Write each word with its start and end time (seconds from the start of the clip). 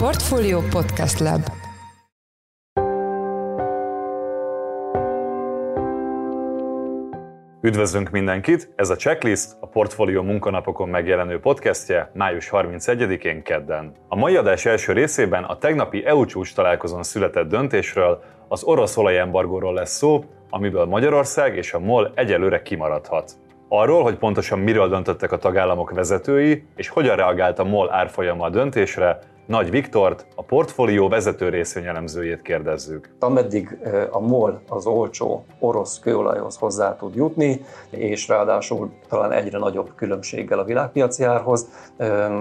Portfolio 0.00 0.60
Podcast 0.70 1.18
Lab 1.18 1.40
Üdvözlünk 7.62 8.10
mindenkit! 8.10 8.72
Ez 8.76 8.90
a 8.90 8.96
Checklist, 8.96 9.56
a 9.60 9.66
Portfolio 9.66 10.22
munkanapokon 10.22 10.88
megjelenő 10.88 11.40
podcastje 11.40 12.10
május 12.14 12.48
31-én 12.52 13.42
kedden. 13.42 13.92
A 14.08 14.16
mai 14.16 14.36
adás 14.36 14.66
első 14.66 14.92
részében 14.92 15.44
a 15.44 15.58
tegnapi 15.58 16.04
EU 16.04 16.24
csúcs 16.24 16.54
találkozón 16.54 17.02
született 17.02 17.48
döntésről, 17.48 18.22
az 18.48 18.62
orosz 18.64 18.96
olajembargóról 18.96 19.74
lesz 19.74 19.96
szó, 19.96 20.24
amiből 20.50 20.84
Magyarország 20.84 21.56
és 21.56 21.72
a 21.72 21.78
MOL 21.78 22.12
egyelőre 22.14 22.62
kimaradhat. 22.62 23.32
Arról, 23.68 24.02
hogy 24.02 24.16
pontosan 24.16 24.58
miről 24.58 24.88
döntöttek 24.88 25.32
a 25.32 25.38
tagállamok 25.38 25.90
vezetői, 25.90 26.64
és 26.76 26.88
hogyan 26.88 27.16
reagált 27.16 27.58
a 27.58 27.64
MOL 27.64 27.92
árfolyama 27.92 28.44
a 28.44 28.50
döntésre, 28.50 29.18
Nagy 29.50 29.70
Viktort, 29.70 30.26
a 30.34 30.42
portfólió 30.42 31.08
vezető 31.08 31.48
részvényelemzőjét 31.48 32.42
kérdezzük. 32.42 33.08
Ameddig 33.18 33.78
a 34.10 34.20
MOL 34.20 34.60
az 34.68 34.86
olcsó 34.86 35.44
orosz 35.58 35.98
kőolajhoz 35.98 36.56
hozzá 36.56 36.96
tud 36.96 37.14
jutni, 37.14 37.60
és 37.90 38.28
ráadásul 38.28 38.90
talán 39.08 39.32
egyre 39.32 39.58
nagyobb 39.58 39.90
különbséggel 39.94 40.58
a 40.58 40.64
világpiaci 40.64 41.24
árhoz, 41.24 41.68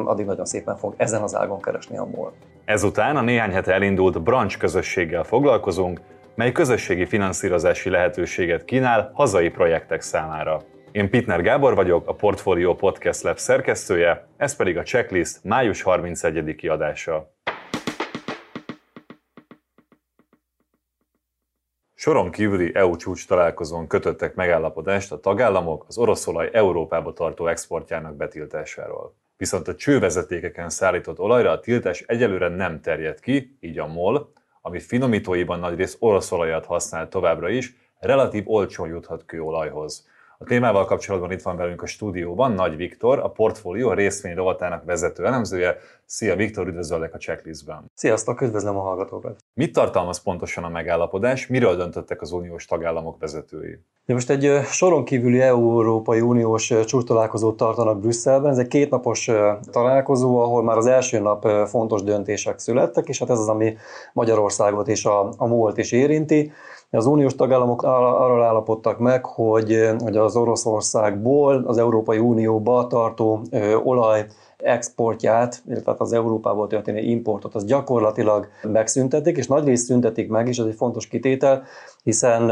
addig 0.05 0.25
nagyon 0.25 0.45
szépen 0.45 0.77
fog 0.77 0.93
ezen 0.97 1.21
az 1.21 1.35
ágon 1.35 1.61
keresni 1.61 1.97
a 1.97 2.05
MOL. 2.05 2.31
Ezután 2.65 3.17
a 3.17 3.21
néhány 3.21 3.51
hete 3.51 3.73
elindult 3.73 4.21
branch 4.21 4.57
közösséggel 4.57 5.23
foglalkozunk, 5.23 6.01
mely 6.35 6.51
közösségi 6.51 7.05
finanszírozási 7.05 7.89
lehetőséget 7.89 8.65
kínál 8.65 9.11
hazai 9.13 9.49
projektek 9.49 10.01
számára. 10.01 10.61
Én 10.91 11.09
Pitner 11.09 11.41
Gábor 11.41 11.75
vagyok, 11.75 12.07
a 12.07 12.13
Portfolio 12.13 12.75
Podcast 12.75 13.21
Lab 13.21 13.37
szerkesztője, 13.37 14.27
ez 14.37 14.55
pedig 14.55 14.77
a 14.77 14.83
checklist 14.83 15.43
május 15.43 15.81
31. 15.81 16.67
adása. 16.67 17.33
Soron 21.93 22.31
kívüli 22.31 22.75
EU 22.75 22.95
csúcs 22.95 23.27
találkozón 23.27 23.87
kötöttek 23.87 24.35
megállapodást 24.35 25.11
a 25.11 25.19
tagállamok 25.19 25.85
az 25.87 25.97
oroszolaj 25.97 26.49
Európába 26.53 27.13
tartó 27.13 27.47
exportjának 27.47 28.15
betiltásáról. 28.15 29.15
Viszont 29.37 29.67
a 29.67 29.75
csővezetékeken 29.75 30.69
szállított 30.69 31.19
olajra 31.19 31.51
a 31.51 31.59
tiltás 31.59 32.01
egyelőre 32.01 32.47
nem 32.47 32.81
terjed 32.81 33.19
ki, 33.19 33.57
így 33.59 33.79
a 33.79 33.87
MOL, 33.87 34.31
ami 34.61 34.79
finomítóiban 34.79 35.59
nagyrészt 35.59 35.97
orosz 35.99 36.31
olajat 36.31 36.65
használ 36.65 37.07
továbbra 37.07 37.49
is, 37.49 37.75
relatív 37.99 38.43
olcsón 38.45 38.87
juthat 38.87 39.25
kőolajhoz. 39.25 40.07
A 40.41 40.45
témával 40.45 40.85
kapcsolatban 40.85 41.31
itt 41.31 41.41
van 41.41 41.55
velünk 41.55 41.81
a 41.81 41.85
stúdióban 41.85 42.51
Nagy 42.51 42.75
Viktor, 42.75 43.19
a 43.19 43.29
portfólió 43.29 43.91
részvény 43.91 44.35
rovatának 44.35 44.83
vezető 44.83 45.25
elemzője. 45.25 45.77
Szia 46.05 46.35
Viktor, 46.35 46.67
üdvözöllek 46.67 47.13
a 47.13 47.17
checklistben. 47.17 47.91
Sziasztok, 47.93 48.41
üdvözlöm 48.41 48.77
a 48.77 48.81
hallgatókat. 48.81 49.39
Mit 49.53 49.73
tartalmaz 49.73 50.21
pontosan 50.21 50.63
a 50.63 50.69
megállapodás, 50.69 51.47
miről 51.47 51.75
döntöttek 51.75 52.21
az 52.21 52.31
uniós 52.31 52.65
tagállamok 52.65 53.19
vezetői? 53.19 53.79
De 54.05 54.13
most 54.13 54.29
egy 54.29 54.65
soron 54.65 55.05
kívüli 55.05 55.41
Európai 55.41 56.21
Uniós 56.21 56.73
csúcstalálkozót 56.85 57.57
tartanak 57.57 57.99
Brüsszelben. 57.99 58.51
Ez 58.51 58.57
egy 58.57 58.67
kétnapos 58.67 59.29
találkozó, 59.71 60.37
ahol 60.39 60.63
már 60.63 60.77
az 60.77 60.85
első 60.85 61.19
nap 61.19 61.47
fontos 61.67 62.03
döntések 62.03 62.59
születtek, 62.59 63.07
és 63.07 63.19
hát 63.19 63.29
ez 63.29 63.39
az, 63.39 63.47
ami 63.47 63.77
Magyarországot 64.13 64.87
és 64.87 65.05
a, 65.05 65.33
a 65.37 65.47
múlt 65.47 65.77
is 65.77 65.91
érinti. 65.91 66.51
Az 66.91 67.05
uniós 67.05 67.35
tagállamok 67.35 67.83
arra 67.83 68.45
állapodtak 68.45 68.99
meg, 68.99 69.25
hogy, 69.25 69.89
hogy 69.99 70.17
az 70.17 70.35
Oroszországból 70.35 71.63
az 71.67 71.77
Európai 71.77 72.17
Unióba 72.17 72.87
tartó 72.87 73.41
olaj 73.83 74.25
exportját, 74.57 75.61
illetve 75.67 75.91
hát 75.91 76.01
az 76.01 76.13
Európából 76.13 76.67
történő 76.67 76.99
importot, 76.99 77.55
az 77.55 77.65
gyakorlatilag 77.65 78.47
megszüntetik, 78.61 79.37
és 79.37 79.47
nagy 79.47 79.65
részt 79.65 79.85
szüntetik 79.85 80.29
meg, 80.29 80.47
és 80.47 80.57
ez 80.57 80.65
egy 80.65 80.75
fontos 80.75 81.07
kitétel, 81.07 81.63
hiszen 82.03 82.51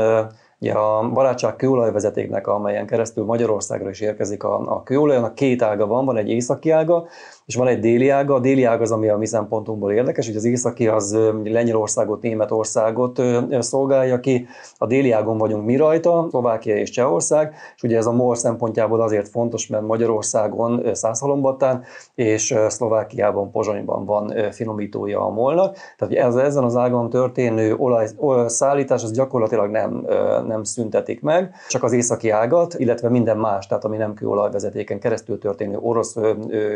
Ugye 0.59 0.73
a 0.73 1.09
barátság 1.09 1.55
kőolajvezetéknek, 1.55 2.47
amelyen 2.47 2.85
keresztül 2.85 3.25
Magyarországra 3.25 3.89
is 3.89 3.99
érkezik 3.99 4.43
a, 4.43 4.75
a 4.75 4.83
kőolaj, 4.83 5.17
annak 5.17 5.35
két 5.35 5.61
ága 5.61 5.87
van, 5.87 6.05
van 6.05 6.17
egy 6.17 6.29
északi 6.29 6.69
ága, 6.69 7.07
és 7.45 7.55
van 7.55 7.67
egy 7.67 7.79
déli 7.79 8.09
ága. 8.09 8.33
A 8.33 8.39
déli 8.39 8.63
ág 8.63 8.81
az, 8.81 8.91
ami 8.91 9.09
a 9.09 9.17
mi 9.17 9.25
szempontunkból 9.25 9.91
érdekes, 9.91 10.25
hogy 10.27 10.35
az 10.35 10.43
északi 10.43 10.87
az 10.87 11.17
Lengyelországot, 11.43 12.21
Németországot 12.21 13.21
szolgálja 13.59 14.19
ki, 14.19 14.47
a 14.77 14.85
déli 14.85 15.11
ágon 15.11 15.37
vagyunk 15.37 15.65
mi 15.65 15.75
rajta, 15.75 16.27
Szlovákia 16.29 16.75
és 16.75 16.89
Csehország, 16.89 17.53
és 17.75 17.83
ugye 17.83 17.97
ez 17.97 18.05
a 18.05 18.11
MOL 18.11 18.35
szempontjából 18.35 19.01
azért 19.01 19.29
fontos, 19.29 19.67
mert 19.67 19.83
Magyarországon 19.83 20.81
Szászhalombattán 20.93 21.83
és 22.15 22.55
Szlovákiában, 22.67 23.51
Pozsonyban 23.51 24.05
van 24.05 24.33
finomítója 24.51 25.25
a 25.25 25.29
molnak. 25.29 25.77
Tehát 25.97 26.13
ez, 26.13 26.35
ezen 26.35 26.63
az 26.63 26.75
ágon 26.75 27.09
történő 27.09 27.75
olaj, 27.75 28.07
olaj 28.15 28.45
az 28.87 29.11
gyakorlatilag 29.11 29.69
nem, 29.69 30.05
nem 30.47 30.63
szüntetik 30.63 31.21
meg, 31.21 31.55
csak 31.67 31.83
az 31.83 31.93
északi 31.93 32.29
ágat, 32.29 32.73
illetve 32.73 33.09
minden 33.09 33.37
más, 33.37 33.67
tehát 33.67 33.85
ami 33.85 33.97
nem 33.97 34.13
kőolajvezetéken 34.13 34.99
keresztül 34.99 35.37
történő 35.37 35.77
orosz 35.77 36.15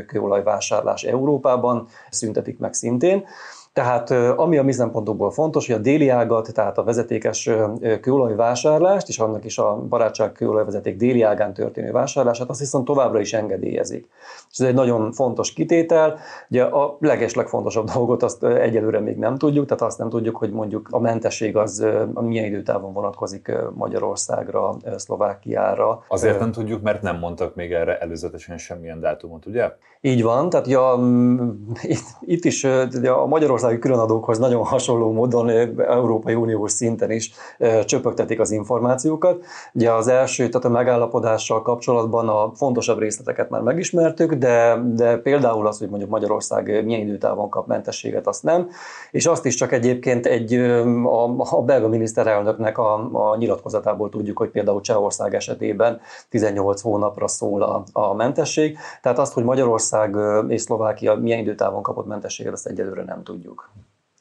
kőolajvásárlás 0.08 0.80
vásárlás 0.82 1.04
Európában 1.04 1.88
szüntetik 2.10 2.60
meg 2.60 2.74
szintén. 2.74 3.26
Tehát 3.74 4.12
ami 4.36 4.58
a 4.58 4.64
mi 4.64 4.72
szempontokból 4.72 5.32
fontos, 5.32 5.68
hogy 5.68 5.76
a 5.76 5.80
déli 5.80 6.10
ágat, 6.10 6.54
tehát 6.54 6.78
a 6.78 6.84
vezetékes 6.84 7.50
kőolaj 8.02 8.36
vásárlást, 8.36 9.08
és 9.08 9.20
annak 9.20 9.46
is 9.46 9.58
a 9.58 9.76
barátság 9.76 10.32
kőolajvezeték 10.32 10.96
déli 10.96 11.22
ágán 11.22 11.54
történő 11.54 11.92
vásárlását, 11.92 12.50
azt 12.50 12.60
viszont 12.60 12.86
továbbra 12.86 13.20
is 13.20 13.34
engedélyezik. 13.34 14.08
És 14.52 14.60
ez 14.60 14.68
egy 14.68 14.74
nagyon 14.74 15.12
fontos 15.12 15.54
kitétel. 15.54 16.18
Ugye 16.50 16.64
a 16.64 16.98
leges 17.00 17.36
legfontosabb 17.36 17.90
dolgot 17.90 18.24
azt 18.24 18.44
egyelőre 18.44 19.00
még 19.00 19.18
nem 19.18 19.38
tudjuk, 19.38 19.66
tehát 19.66 19.84
azt 19.84 19.98
nem 19.98 20.10
tudjuk, 20.10 20.38
hogy 20.38 20.52
mondjuk 20.52 20.88
a 20.92 21.00
mentesség 21.00 21.58
az 21.58 21.86
milyen 22.14 22.46
időtávon 22.46 22.94
vonatkozik 22.94 23.52
Magyarországra, 23.74 24.76
Szlovákiára. 24.96 26.04
Azért 26.08 26.40
nem 26.40 26.52
tudjuk, 26.52 26.82
mert 26.82 27.02
nem 27.02 27.18
mondtak 27.18 27.56
még 27.56 27.74
erre 27.74 27.98
előzetesen 27.98 28.58
semmilyen 28.58 29.00
dátumot, 29.00 29.46
ugye? 29.46 29.72
Így 30.04 30.24
van, 30.24 30.50
tehát 30.50 30.68
ja, 30.68 31.00
itt, 31.82 32.06
itt 32.22 32.46
is 32.46 32.64
a 33.04 33.26
magyarországi 33.26 33.80
különadókhoz 33.80 34.38
nagyon 34.38 34.64
hasonló 34.64 35.12
módon 35.12 35.50
Európai 35.80 36.34
Uniós 36.34 36.72
szinten 36.72 37.12
is 37.12 37.32
csöpögtetik 37.86 38.40
az 38.40 38.52
információkat. 38.52 39.46
Ugye 39.74 39.92
az 39.92 40.08
első, 40.08 40.50
tehát 40.50 40.66
a 40.66 40.70
megállapodással 40.70 41.62
kapcsolatban 41.62 42.30
a 42.30 42.52
fontosabb 42.56 43.00
részleteket 43.00 43.50
már 43.50 43.62
megismertük, 43.62 44.34
de, 44.34 44.82
de 44.94 45.18
például 45.18 45.68
az, 45.68 45.78
hogy 45.78 45.90
mondjuk 45.90 46.12
Magyarország 46.12 46.86
milyen 46.86 47.02
időtávon 47.02 47.50
kap 47.50 47.68
mentességet, 47.68 48.28
azt 48.28 48.44
nem. 48.44 48.70
És 49.12 49.26
azt 49.26 49.46
is 49.46 49.56
csak 49.56 49.72
egyébként 49.72 50.26
egy, 50.26 50.54
a, 51.04 51.56
a 51.56 51.62
belga 51.62 51.88
miniszterelnöknek 51.88 52.78
a, 52.78 53.10
a 53.12 53.38
nyilatkozatából 53.38 54.10
tudjuk, 54.10 54.38
hogy 54.38 54.50
például 54.50 54.82
Csehország 54.82 55.36
esetében 55.36 56.00
18 56.30 56.82
hónapra 56.82 57.28
szól 57.28 57.62
a, 57.62 57.84
a 57.92 58.14
mentesség. 58.14 58.78
Tehát 59.02 59.20
azt, 59.20 59.34
hogy 59.34 59.44
Magyarország 59.44 59.90
Magyarország 59.92 60.52
és 60.52 60.62
Szlovákia 60.62 61.16
milyen 61.16 61.40
időtávon 61.40 61.82
kapott 61.82 62.08
mentességet, 62.08 62.54
azt 62.54 62.68
egyelőre 62.68 63.04
nem 63.04 63.24
tudjuk. 63.24 63.72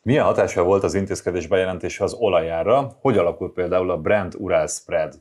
Milyen 0.03 0.25
hatása 0.25 0.63
volt 0.63 0.83
az 0.83 0.95
intézkedés 0.95 1.47
bejelentése 1.47 2.05
az 2.05 2.15
olajára? 2.15 2.91
Hogy 3.01 3.19
alakult 3.19 3.53
például 3.53 3.91
a 3.91 3.99
Brent 3.99 4.35
Ural 4.35 4.67
spread? 4.67 5.15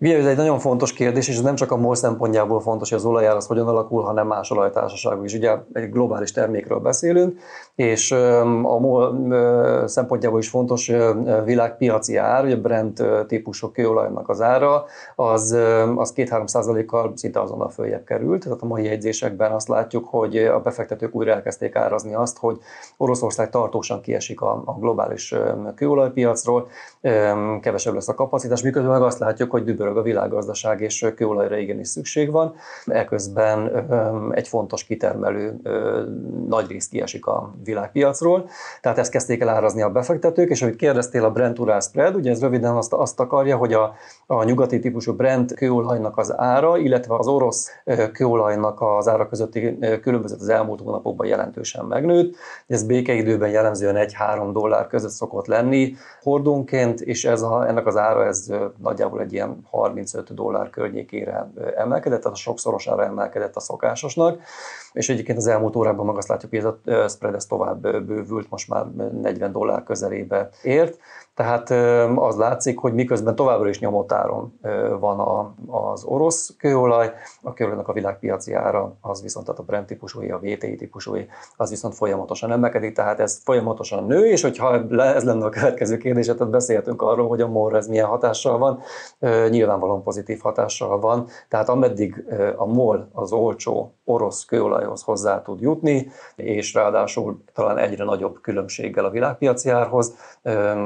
Ugye 0.00 0.18
ez 0.18 0.26
egy 0.26 0.36
nagyon 0.36 0.58
fontos 0.58 0.92
kérdés, 0.92 1.28
és 1.28 1.36
ez 1.36 1.42
nem 1.42 1.54
csak 1.54 1.70
a 1.72 1.76
MOL 1.76 1.94
szempontjából 1.94 2.60
fontos, 2.60 2.88
hogy 2.88 2.98
az 2.98 3.04
olajár 3.04 3.36
az 3.36 3.46
hogyan 3.46 3.68
alakul, 3.68 4.02
hanem 4.02 4.26
más 4.26 4.50
olajtársaságok 4.50 5.24
is. 5.24 5.34
Ugye 5.34 5.56
egy 5.72 5.90
globális 5.90 6.32
termékről 6.32 6.78
beszélünk, 6.78 7.38
és 7.74 8.12
a 8.62 8.78
MOL 8.78 9.28
szempontjából 9.86 10.38
is 10.38 10.48
fontos 10.48 10.92
világpiaci 11.44 12.16
ár, 12.16 12.44
ugye 12.44 12.56
Brent 12.56 13.02
típusú 13.26 13.70
kőolajnak 13.70 14.28
az 14.28 14.40
ára, 14.40 14.84
az, 15.16 15.56
az 15.96 16.12
2-3 16.16 16.46
százalékkal 16.46 17.12
szinte 17.14 17.40
azonnal 17.40 17.68
följebb 17.68 18.04
került. 18.04 18.42
Tehát 18.42 18.62
a 18.62 18.66
mai 18.66 18.84
jegyzésekben 18.84 19.52
azt 19.52 19.68
látjuk, 19.68 20.08
hogy 20.08 20.36
a 20.36 20.60
befektetők 20.60 21.14
újra 21.14 21.32
elkezdték 21.32 21.76
árazni 21.76 22.14
azt, 22.14 22.38
hogy 22.38 22.58
Oroszország 22.96 23.50
tartósan 23.50 24.00
kiesik 24.00 24.40
a, 24.40 24.62
a 24.64 24.72
globális 24.72 25.34
kőolajpiacról, 25.74 26.68
kevesebb 27.60 27.94
lesz 27.94 28.08
a 28.08 28.14
kapacitás, 28.14 28.62
miközben 28.62 28.92
meg 28.92 29.02
azt 29.02 29.18
látjuk, 29.18 29.50
hogy 29.50 29.64
dübörög 29.64 29.87
a 29.96 30.02
világgazdaság, 30.02 30.80
és 30.80 31.12
kőolajra 31.16 31.56
igenis 31.56 31.88
szükség 31.88 32.30
van. 32.30 32.54
Eközben 32.86 33.70
egy 34.34 34.48
fontos 34.48 34.84
kitermelő 34.84 35.56
nagy 36.48 36.68
rész 36.68 36.88
kiesik 36.88 37.26
a 37.26 37.54
világpiacról, 37.64 38.48
tehát 38.80 38.98
ezt 38.98 39.10
kezdték 39.10 39.40
el 39.40 39.48
árazni 39.48 39.82
a 39.82 39.90
befektetők, 39.90 40.50
és 40.50 40.62
amit 40.62 40.76
kérdeztél 40.76 41.24
a 41.24 41.30
Brent 41.30 41.58
Ural 41.58 41.80
spread, 41.80 42.14
ugye 42.14 42.30
ez 42.30 42.40
röviden 42.40 42.76
azt, 42.76 42.92
azt 42.92 43.20
akarja, 43.20 43.56
hogy 43.56 43.72
a, 43.72 43.94
a 44.26 44.44
nyugati 44.44 44.78
típusú 44.78 45.12
Brent 45.12 45.54
kőolajnak 45.54 46.18
az 46.18 46.38
ára, 46.38 46.76
illetve 46.76 47.14
az 47.14 47.26
orosz 47.26 47.70
kőolajnak 48.12 48.80
az 48.80 49.08
ára 49.08 49.28
közötti 49.28 49.78
különbözet 50.02 50.40
az 50.40 50.48
elmúlt 50.48 50.80
hónapokban 50.80 51.26
jelentősen 51.26 51.84
megnőtt. 51.84 52.34
Ez 52.66 52.82
békeidőben 52.82 53.50
jellemzően 53.50 54.08
1-3 54.08 54.50
dollár 54.52 54.86
között 54.86 55.10
szokott 55.10 55.46
lenni 55.46 55.94
hordónként, 56.22 57.00
és 57.00 57.24
ez 57.24 57.42
a, 57.42 57.68
ennek 57.68 57.86
az 57.86 57.96
ára 57.96 58.26
ez 58.26 58.46
nagyjából 58.82 59.20
egy 59.20 59.32
ilyen 59.32 59.66
35 59.78 60.34
dollár 60.34 60.70
környékére 60.70 61.50
emelkedett, 61.76 62.20
tehát 62.20 62.36
a 62.36 62.40
sokszorosára 62.40 63.04
emelkedett 63.04 63.56
a 63.56 63.60
szokásosnak, 63.60 64.40
és 64.92 65.08
egyébként 65.08 65.38
az 65.38 65.46
elmúlt 65.46 65.76
órában 65.76 66.06
meg 66.06 66.16
azt 66.16 66.28
látjuk, 66.28 66.50
hogy 66.50 66.60
ez 66.60 66.94
a 66.94 67.08
spread 67.08 67.34
ez 67.34 67.46
tovább 67.46 67.80
bővült, 67.80 68.50
most 68.50 68.68
már 68.68 68.86
40 68.86 69.52
dollár 69.52 69.82
közelébe 69.82 70.48
ért, 70.62 70.98
tehát 71.38 71.70
az 72.14 72.36
látszik, 72.36 72.78
hogy 72.78 72.94
miközben 72.94 73.34
továbbra 73.34 73.68
is 73.68 73.80
nyomott 73.80 74.12
áron 74.12 74.58
van 75.00 75.18
az 75.66 76.04
orosz 76.04 76.54
kőolaj, 76.58 77.12
a 77.42 77.52
kőolajnak 77.52 77.88
a 77.88 77.92
világpiaci 77.92 78.52
ára, 78.52 78.96
az 79.00 79.22
viszont 79.22 79.46
tehát 79.46 79.60
a 79.60 79.64
Brent 79.64 79.86
típusúi, 79.86 80.30
a 80.30 80.38
VTI 80.38 80.76
típusúi, 80.76 81.26
az 81.56 81.70
viszont 81.70 81.94
folyamatosan 81.94 82.52
emelkedik, 82.52 82.94
tehát 82.94 83.20
ez 83.20 83.40
folyamatosan 83.44 84.06
nő, 84.06 84.26
és 84.26 84.42
hogyha 84.42 84.74
ez 84.98 85.24
lenne 85.24 85.44
a 85.44 85.48
következő 85.48 85.96
kérdés, 85.96 86.26
tehát 86.26 86.50
beszéltünk 86.50 87.02
arról, 87.02 87.28
hogy 87.28 87.40
a 87.40 87.48
MOR 87.48 87.74
ez 87.74 87.86
milyen 87.86 88.06
hatással 88.06 88.58
van, 88.58 88.80
nyilvánvalóan 89.48 90.02
pozitív 90.02 90.40
hatással 90.40 91.00
van, 91.00 91.26
tehát 91.48 91.68
ameddig 91.68 92.24
a 92.56 92.66
MOL 92.66 93.08
az 93.12 93.32
olcsó 93.32 93.92
orosz 94.04 94.44
kőolajhoz 94.44 95.02
hozzá 95.02 95.42
tud 95.42 95.60
jutni, 95.60 96.10
és 96.36 96.74
ráadásul 96.74 97.42
talán 97.54 97.78
egyre 97.78 98.04
nagyobb 98.04 98.40
különbséggel 98.40 99.04
a 99.04 99.10
világpiaci 99.10 99.70
árhoz, 99.70 100.14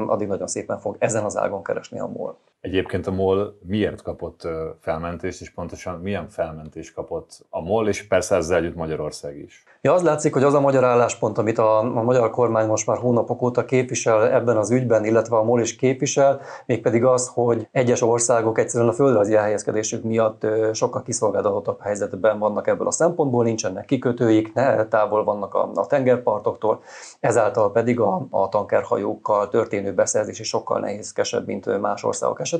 addig 0.07 0.27
nagyon 0.27 0.42
szépen 0.47 0.79
fog 0.79 0.95
ezen 0.99 1.23
az 1.23 1.37
ágon 1.37 1.63
keresni 1.63 1.99
a 1.99 2.07
MOL. 2.07 2.37
Egyébként 2.63 3.07
a 3.07 3.11
MOL 3.11 3.57
miért 3.67 4.01
kapott 4.01 4.47
felmentést, 4.79 5.41
és 5.41 5.49
pontosan 5.49 5.99
milyen 5.99 6.29
felmentést 6.29 6.93
kapott 6.93 7.45
a 7.49 7.61
MOL, 7.61 7.87
és 7.87 8.07
persze 8.07 8.35
ezzel 8.35 8.57
együtt 8.57 8.75
Magyarország 8.75 9.37
is? 9.37 9.63
Ja, 9.81 9.93
az 9.93 10.01
látszik, 10.01 10.33
hogy 10.33 10.43
az 10.43 10.53
a 10.53 10.59
magyar 10.59 10.83
álláspont, 10.83 11.37
amit 11.37 11.57
a, 11.57 11.77
a 11.79 12.03
magyar 12.03 12.29
kormány 12.29 12.67
most 12.67 12.87
már 12.87 12.97
hónapok 12.97 13.41
óta 13.41 13.65
képvisel 13.65 14.29
ebben 14.29 14.57
az 14.57 14.71
ügyben, 14.71 15.05
illetve 15.05 15.37
a 15.37 15.43
MOL 15.43 15.61
is 15.61 15.75
képvisel, 15.75 16.41
mégpedig 16.65 17.03
az, 17.03 17.31
hogy 17.33 17.67
egyes 17.71 18.01
országok 18.01 18.57
egyszerűen 18.57 18.89
a 18.89 18.93
földrajzi 18.93 19.35
elhelyezkedésük 19.35 20.03
miatt 20.03 20.47
sokkal 20.73 21.01
kiszolgáltatottabb 21.01 21.81
helyzetben 21.81 22.39
vannak 22.39 22.67
ebből 22.67 22.87
a 22.87 22.91
szempontból, 22.91 23.43
nincsenek 23.43 23.85
kikötőik, 23.85 24.53
ne, 24.53 24.87
távol 24.87 25.23
vannak 25.23 25.53
a, 25.53 25.71
a 25.75 25.87
tengerpartoktól, 25.87 26.81
ezáltal 27.19 27.71
pedig 27.71 27.99
a, 27.99 28.27
a 28.29 28.49
tankerhajókkal 28.49 29.47
történő 29.47 29.93
beszerzés 29.93 30.39
is 30.39 30.47
sokkal 30.47 30.79
nehézkesebb, 30.79 31.45
mint 31.45 31.79
más 31.79 32.03
országok 32.03 32.39
esetében. 32.39 32.51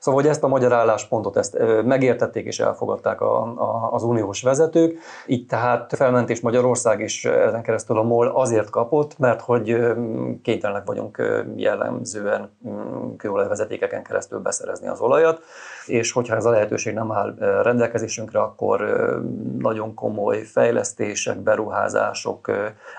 Szóval, 0.00 0.20
hogy 0.20 0.30
ezt 0.30 0.42
a 0.44 0.48
magyar 0.48 0.72
álláspontot 0.72 1.36
ezt 1.36 1.58
megértették 1.84 2.46
és 2.46 2.60
elfogadták 2.60 3.20
a, 3.20 3.42
a, 3.42 3.88
az 3.92 4.02
uniós 4.02 4.42
vezetők, 4.42 4.98
így 5.26 5.46
tehát 5.46 5.94
felmentés 5.96 6.40
Magyarország 6.40 7.00
is 7.00 7.24
ezen 7.24 7.62
keresztül 7.62 7.98
a 7.98 8.02
MOL 8.02 8.28
azért 8.28 8.70
kapott, 8.70 9.18
mert 9.18 9.40
hogy 9.40 9.76
kénytelenek 10.42 10.86
vagyunk 10.86 11.42
jellemzően 11.56 12.50
kőolajvezetékeken 13.16 14.02
keresztül 14.02 14.38
beszerezni 14.38 14.88
az 14.88 15.00
olajat, 15.00 15.42
és 15.86 16.12
hogyha 16.12 16.36
ez 16.36 16.44
a 16.44 16.50
lehetőség 16.50 16.94
nem 16.94 17.12
áll 17.12 17.34
rendelkezésünkre, 17.62 18.40
akkor 18.40 18.80
nagyon 19.58 19.94
komoly 19.94 20.42
fejlesztések, 20.42 21.38
beruházások 21.38 22.50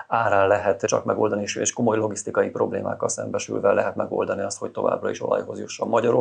árán 0.08 0.48
lehet 0.48 0.84
csak 0.84 1.04
megoldani, 1.04 1.42
és 1.42 1.72
komoly 1.72 1.96
logisztikai 1.96 2.50
problémákkal 2.50 3.08
szembesülve 3.08 3.72
lehet 3.72 3.96
megoldani 3.96 4.42
azt, 4.42 4.58
hogy 4.58 4.70
továbbra 4.70 5.10
is 5.10 5.22
olajhoz 5.22 5.58
jusson 5.58 5.88
Magyarország, 5.88 6.20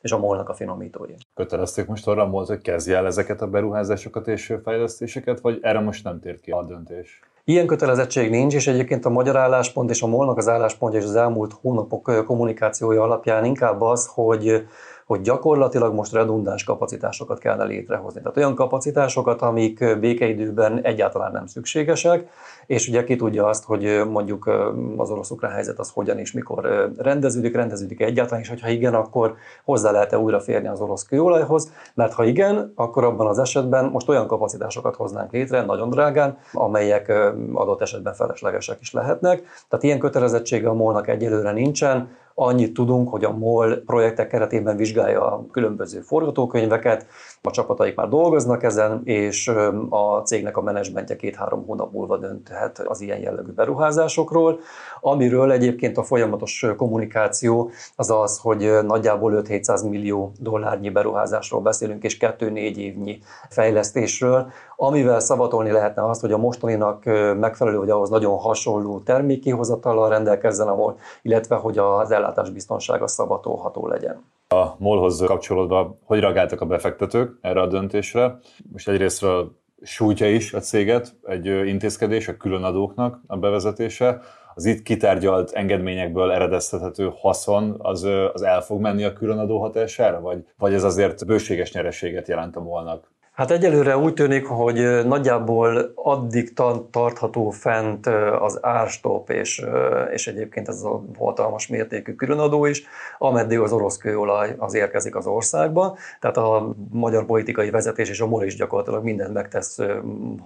és 0.00 0.12
a 0.12 0.18
molnak 0.18 0.48
a 0.48 0.54
finomítói. 0.54 1.14
Kötelezték 1.34 1.86
most 1.86 2.06
arra 2.06 2.22
a 2.22 2.44
hogy 2.46 2.60
kezdje 2.60 2.96
el 2.96 3.06
ezeket 3.06 3.42
a 3.42 3.46
beruházásokat 3.46 4.28
és 4.28 4.54
fejlesztéseket, 4.64 5.40
vagy 5.40 5.58
erre 5.62 5.80
most 5.80 6.04
nem 6.04 6.20
tér 6.20 6.40
ki 6.40 6.50
a 6.50 6.62
döntés? 6.62 7.20
Ilyen 7.44 7.66
kötelezettség 7.66 8.30
nincs, 8.30 8.54
és 8.54 8.66
egyébként 8.66 9.04
a 9.04 9.10
magyar 9.10 9.36
álláspont 9.36 9.90
és 9.90 10.02
a 10.02 10.06
molnak 10.06 10.36
az 10.36 10.48
álláspontja 10.48 10.98
és 11.00 11.04
az 11.04 11.16
elmúlt 11.16 11.52
hónapok 11.60 12.24
kommunikációja 12.26 13.02
alapján 13.02 13.44
inkább 13.44 13.80
az, 13.80 14.10
hogy 14.14 14.66
hogy 15.08 15.20
gyakorlatilag 15.20 15.94
most 15.94 16.12
redundáns 16.12 16.64
kapacitásokat 16.64 17.38
kellene 17.38 17.64
létrehozni. 17.64 18.20
Tehát 18.20 18.36
olyan 18.36 18.54
kapacitásokat, 18.54 19.42
amik 19.42 19.98
békeidőben 20.00 20.80
egyáltalán 20.82 21.32
nem 21.32 21.46
szükségesek, 21.46 22.28
és 22.66 22.88
ugye 22.88 23.04
ki 23.04 23.16
tudja 23.16 23.46
azt, 23.46 23.64
hogy 23.64 24.02
mondjuk 24.10 24.50
az 24.96 25.10
orosz-ukrán 25.10 25.52
helyzet 25.52 25.78
az 25.78 25.90
hogyan 25.90 26.18
és 26.18 26.32
mikor 26.32 26.90
rendeződik, 26.98 27.54
rendeződik 27.54 28.00
egyáltalán, 28.00 28.42
és 28.42 28.48
hogyha 28.48 28.68
igen, 28.68 28.94
akkor 28.94 29.34
hozzá 29.64 29.90
lehet-e 29.90 30.18
újra 30.18 30.40
férni 30.40 30.68
az 30.68 30.80
orosz 30.80 31.06
kőolajhoz, 31.06 31.72
mert 31.94 32.12
ha 32.12 32.24
igen, 32.24 32.72
akkor 32.74 33.04
abban 33.04 33.26
az 33.26 33.38
esetben 33.38 33.84
most 33.84 34.08
olyan 34.08 34.26
kapacitásokat 34.26 34.96
hoznánk 34.96 35.32
létre, 35.32 35.64
nagyon 35.64 35.90
drágán, 35.90 36.38
amelyek 36.52 37.12
adott 37.52 37.80
esetben 37.80 38.14
feleslegesek 38.14 38.80
is 38.80 38.92
lehetnek. 38.92 39.42
Tehát 39.68 39.84
ilyen 39.84 39.98
kötelezettsége 39.98 40.68
a 40.68 40.74
molnak 40.74 41.08
egyelőre 41.08 41.52
nincsen, 41.52 42.08
Annyit 42.40 42.72
tudunk, 42.72 43.08
hogy 43.08 43.24
a 43.24 43.32
MOL 43.32 43.82
projektek 43.86 44.28
keretében 44.28 44.76
vizsgálja 44.76 45.32
a 45.32 45.46
különböző 45.50 46.00
forgatókönyveket, 46.00 47.06
a 47.42 47.50
csapataik 47.50 47.94
már 47.94 48.08
dolgoznak 48.08 48.62
ezen, 48.62 49.00
és 49.04 49.48
a 49.88 50.22
cégnek 50.24 50.56
a 50.56 50.62
menedzsmentje 50.62 51.16
két-három 51.16 51.64
hónap 51.66 51.92
múlva 51.92 52.16
dönthet 52.16 52.78
az 52.78 53.00
ilyen 53.00 53.18
jellegű 53.18 53.50
beruházásokról. 53.50 54.60
Amiről 55.00 55.52
egyébként 55.52 55.96
a 55.96 56.02
folyamatos 56.02 56.66
kommunikáció 56.76 57.70
az 57.96 58.10
az, 58.10 58.38
hogy 58.38 58.70
nagyjából 58.86 59.42
5-700 59.44 59.90
millió 59.90 60.32
dollárnyi 60.40 60.90
beruházásról 60.90 61.60
beszélünk, 61.60 62.04
és 62.04 62.16
2-4 62.20 62.76
évnyi 62.76 63.18
fejlesztésről, 63.48 64.50
amivel 64.80 65.20
szavatolni 65.20 65.70
lehetne 65.70 66.08
azt, 66.08 66.20
hogy 66.20 66.32
a 66.32 66.38
mostaninak 66.38 67.04
megfelelő, 67.38 67.78
vagy 67.78 67.90
ahhoz 67.90 68.08
nagyon 68.08 68.38
hasonló 68.38 69.00
termékihozatallal 69.00 70.08
rendelkezzen, 70.08 70.68
ahol, 70.68 70.98
illetve 71.22 71.56
hogy 71.56 71.78
az 71.78 72.10
ellátás 72.10 72.50
biztonsága 72.50 73.06
szavatolható 73.06 73.86
legyen. 73.86 74.24
A 74.48 74.64
MOL-hoz 74.78 75.24
kapcsolódva, 75.26 75.98
hogy 76.04 76.20
reagáltak 76.20 76.60
a 76.60 76.66
befektetők 76.66 77.38
erre 77.40 77.60
a 77.60 77.66
döntésre? 77.66 78.38
Most 78.72 78.88
egyrésztről 78.88 79.56
sújtja 79.82 80.30
is 80.30 80.54
a 80.54 80.60
céget 80.60 81.14
egy 81.22 81.46
intézkedés, 81.46 82.28
a 82.28 82.36
különadóknak 82.36 83.20
a 83.26 83.36
bevezetése, 83.36 84.20
az 84.54 84.64
itt 84.64 84.82
kitárgyalt 84.82 85.50
engedményekből 85.50 86.32
eredeztethető 86.32 87.12
haszon 87.20 87.76
az, 87.78 88.08
az 88.32 88.42
el 88.42 88.60
fog 88.60 88.80
menni 88.80 89.04
a 89.04 89.12
különadó 89.12 89.60
hatására, 89.60 90.20
vagy, 90.20 90.44
vagy 90.58 90.74
ez 90.74 90.84
azért 90.84 91.26
bőséges 91.26 91.72
nyereséget 91.72 92.28
jelent 92.28 92.56
a 92.56 92.60
molnak? 92.60 93.16
Hát 93.38 93.50
egyelőre 93.50 93.96
úgy 93.96 94.14
tűnik, 94.14 94.46
hogy 94.46 95.06
nagyjából 95.06 95.92
addig 95.94 96.52
tartható 96.90 97.50
fent 97.50 98.06
az 98.40 98.58
árstop, 98.62 99.30
és, 99.30 99.64
és 100.12 100.26
egyébként 100.26 100.68
ez 100.68 100.82
a 100.82 101.02
hatalmas 101.18 101.66
mértékű 101.66 102.14
különadó 102.14 102.64
is, 102.64 102.86
ameddig 103.18 103.58
az 103.58 103.72
orosz 103.72 103.96
kőolaj 103.96 104.54
az 104.56 104.74
érkezik 104.74 105.16
az 105.16 105.26
országba. 105.26 105.96
Tehát 106.20 106.36
a 106.36 106.74
magyar 106.90 107.24
politikai 107.24 107.70
vezetés 107.70 108.08
és 108.08 108.20
a 108.20 108.26
MOL 108.26 108.44
is 108.44 108.56
gyakorlatilag 108.56 109.04
mindent 109.04 109.32
megtesz, 109.32 109.78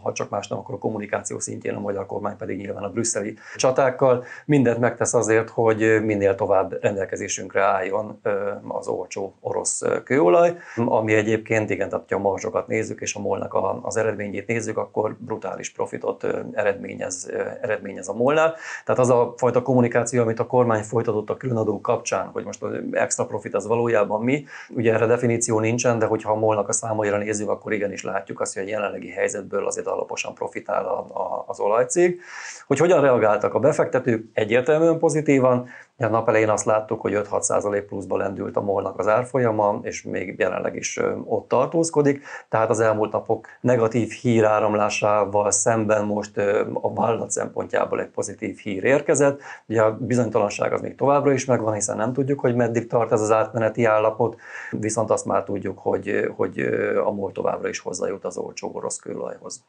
ha 0.03 0.13
csak 0.13 0.31
más 0.31 0.49
nem, 0.49 0.59
akkor 0.59 0.75
a 0.75 0.79
kommunikáció 0.79 1.39
szintjén, 1.39 1.75
a 1.75 1.81
magyar 1.81 2.07
kormány 2.07 2.37
pedig 2.37 2.57
nyilván 2.57 2.83
a 2.83 2.91
brüsszeli 2.91 3.35
csatákkal, 3.57 4.25
mindent 4.45 4.79
megtesz 4.79 5.15
azért, 5.15 5.49
hogy 5.49 6.03
minél 6.05 6.35
tovább 6.35 6.79
rendelkezésünkre 6.81 7.63
álljon 7.63 8.21
az 8.69 8.89
olcsó 8.89 9.35
orosz 9.41 9.83
kőolaj, 10.05 10.57
ami 10.77 11.15
egyébként, 11.15 11.71
igen, 11.71 11.89
tehát 11.89 12.13
a 12.13 12.19
marzsokat 12.19 12.67
néz, 12.67 12.82
nézzük, 12.83 13.01
és 13.01 13.15
a 13.15 13.21
molnak 13.21 13.55
a, 13.55 13.79
az 13.83 13.97
eredményét 13.97 14.47
nézzük, 14.47 14.79
akkor 14.79 15.17
brutális 15.19 15.73
profitot 15.73 16.27
eredményez, 16.53 17.31
eredményez 17.61 18.09
a 18.09 18.13
molnál. 18.13 18.55
Tehát 18.85 19.01
az 19.01 19.11
a 19.11 19.35
fajta 19.37 19.63
kommunikáció, 19.63 20.23
amit 20.23 20.39
a 20.39 20.47
kormány 20.47 20.83
folytatott 20.83 21.31
a 21.31 21.37
különadó 21.37 21.81
kapcsán, 21.81 22.27
hogy 22.27 22.45
most 22.45 22.63
az 22.63 22.73
extra 22.91 23.27
profit 23.27 23.55
az 23.55 23.67
valójában 23.67 24.23
mi, 24.23 24.45
ugye 24.71 24.93
erre 24.93 25.07
definíció 25.07 25.61
nincsen, 25.61 25.99
de 25.99 26.07
hogyha 26.07 26.33
a 26.33 26.39
molnak 26.39 26.69
a 26.69 26.73
számaira 26.73 27.17
nézzük, 27.19 27.49
akkor 27.49 27.73
igenis 27.73 28.03
látjuk 28.03 28.41
azt, 28.41 28.55
hogy 28.55 28.63
a 28.63 28.69
jelenlegi 28.69 29.11
helyzetből 29.11 29.67
azért 29.67 29.87
alaposan 29.87 30.35
profitál 30.35 30.85
a, 30.85 30.99
a, 30.99 31.45
az 31.47 31.61
olajcég. 31.61 32.21
Hogy 32.67 32.79
hogyan 32.79 33.01
reagáltak 33.01 33.55
a 33.55 33.59
befektetők? 33.59 34.25
Egyértelműen 34.33 34.99
pozitívan, 34.99 35.69
a 35.99 36.07
nap 36.07 36.29
elején 36.29 36.49
azt 36.49 36.65
láttuk, 36.65 37.01
hogy 37.01 37.13
5-6 37.15 37.85
pluszba 37.87 38.17
lendült 38.17 38.57
a 38.57 38.61
molnak 38.61 38.99
az 38.99 39.09
árfolyama, 39.09 39.79
és 39.83 40.03
még 40.03 40.35
jelenleg 40.39 40.77
is 40.77 41.01
ott 41.25 41.49
tartózkodik. 41.49 42.23
Tehát 42.49 42.71
az 42.71 42.81
elmúlt 42.81 43.13
napok 43.13 43.47
negatív 43.61 44.11
híráramlásával 44.11 45.51
szemben 45.51 46.05
most 46.05 46.39
a 46.73 46.93
vállalat 46.93 47.31
szempontjából 47.31 48.01
egy 48.01 48.09
pozitív 48.09 48.59
hír 48.59 48.85
érkezett. 48.85 49.41
Ugye 49.67 49.83
a 49.83 49.97
bizonytalanság 49.97 50.73
az 50.73 50.81
még 50.81 50.95
továbbra 50.95 51.33
is 51.33 51.45
megvan, 51.45 51.75
hiszen 51.75 51.97
nem 51.97 52.13
tudjuk, 52.13 52.41
hogy 52.41 52.55
meddig 52.55 52.87
tart 52.87 53.13
ez 53.13 53.21
az 53.21 53.31
átmeneti 53.31 53.85
állapot, 53.85 54.37
viszont 54.71 55.11
azt 55.11 55.25
már 55.25 55.45
tudjuk, 55.45 55.79
hogy, 55.79 56.33
hogy 56.37 56.61
a 57.05 57.11
MOL 57.11 57.33
továbbra 57.33 57.69
is 57.69 57.79
hozzájut 57.79 58.25
az 58.25 58.37
olcsó 58.37 58.71
orosz 58.73 58.99
kőolajhoz. 58.99 59.65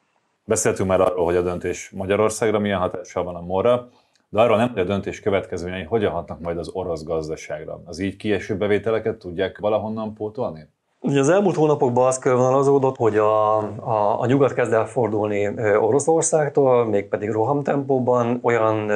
Beszéltünk 0.46 0.90
már 0.90 1.02
arról, 1.02 1.26
hogy 1.26 1.36
a 1.36 1.42
döntés 1.42 1.90
Magyarországra 1.96 2.60
milyen 2.60 2.80
hatással 2.80 3.24
van 3.24 3.36
a 3.36 3.42
morra 3.42 3.90
de 4.34 4.42
arról 4.42 4.58
nem, 4.58 4.74
a 4.76 4.84
döntés 4.84 5.20
következményei 5.20 5.84
hogyan 5.84 6.12
hatnak 6.12 6.40
majd 6.40 6.58
az 6.58 6.70
orosz 6.70 7.04
gazdaságra. 7.04 7.82
Az 7.86 8.00
így 8.00 8.16
kieső 8.16 8.58
bevételeket 8.58 9.18
tudják 9.18 9.58
valahonnan 9.58 10.14
pótolni? 10.14 10.68
Ugye 11.06 11.20
az 11.20 11.30
elmúlt 11.30 11.56
hónapokban 11.56 12.08
az 12.08 12.20
körvonalazódott, 12.20 12.98
hogy 12.98 13.18
a, 13.18 13.58
a, 13.58 14.20
a 14.20 14.26
nyugat 14.26 14.54
kezd 14.54 14.74
el 14.74 14.86
fordulni 14.86 15.48
Oroszországtól, 15.80 16.86
mégpedig 16.86 17.32
rohamtempóban 17.32 18.40
olyan 18.42 18.88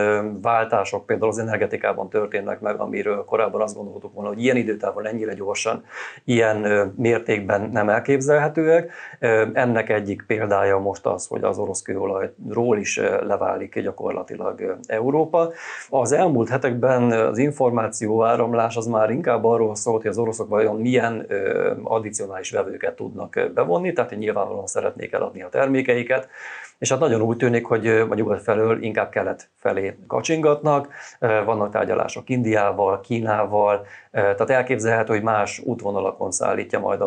váltások 0.41 1.05
például 1.05 1.29
az 1.29 1.37
energetikában 1.37 2.09
történnek 2.09 2.59
meg, 2.59 2.79
amiről 2.79 3.25
korábban 3.25 3.61
azt 3.61 3.75
gondoltuk 3.75 4.13
volna, 4.13 4.29
hogy 4.29 4.43
ilyen 4.43 4.55
időtávon 4.55 5.07
ennyire 5.07 5.33
gyorsan, 5.33 5.83
ilyen 6.23 6.91
mértékben 6.95 7.69
nem 7.71 7.89
elképzelhetőek. 7.89 8.91
Ennek 9.53 9.89
egyik 9.89 10.23
példája 10.27 10.77
most 10.77 11.05
az, 11.05 11.27
hogy 11.27 11.43
az 11.43 11.57
orosz 11.57 11.81
kőolajról 11.81 12.77
is 12.77 13.01
leválik 13.21 13.79
gyakorlatilag 13.79 14.77
Európa. 14.85 15.49
Az 15.89 16.11
elmúlt 16.11 16.49
hetekben 16.49 17.11
az 17.11 17.37
információ 17.37 18.23
áramlás 18.23 18.75
az 18.75 18.85
már 18.85 19.09
inkább 19.09 19.43
arról 19.43 19.75
szólt, 19.75 20.01
hogy 20.01 20.11
az 20.11 20.17
oroszok 20.17 20.49
vajon 20.49 20.75
milyen 20.75 21.25
addicionális 21.98 22.51
vevőket 22.51 22.96
tudnak 22.96 23.39
bevonni, 23.54 23.94
tehát 23.94 24.10
hogy 24.10 24.20
nyilvánvalóan 24.20 24.68
szeretnék 24.68 25.13
eladni 25.13 25.42
a 25.42 25.50
termékeiket, 25.50 26.30
és 26.77 26.89
hát 26.89 27.00
nagyon 27.00 27.22
úgy 27.22 27.38
tűnik, 27.38 27.66
hogy 27.66 27.88
a 27.88 28.13
nyugat 28.13 28.42
felől 28.42 28.84
inkább 28.84 29.10
kelet 29.10 29.50
felé 29.56 29.98
kacsingatnak, 30.08 30.88
vannak 31.20 31.72
tárgyalások 31.72 32.30
Indiával, 32.30 33.00
Kínával, 33.00 33.86
tehát 34.12 34.50
elképzelhető, 34.50 35.13
hogy 35.13 35.24
más 35.24 35.62
útvonalakon 35.66 36.32
szállítja 36.32 36.80
majd 36.80 37.01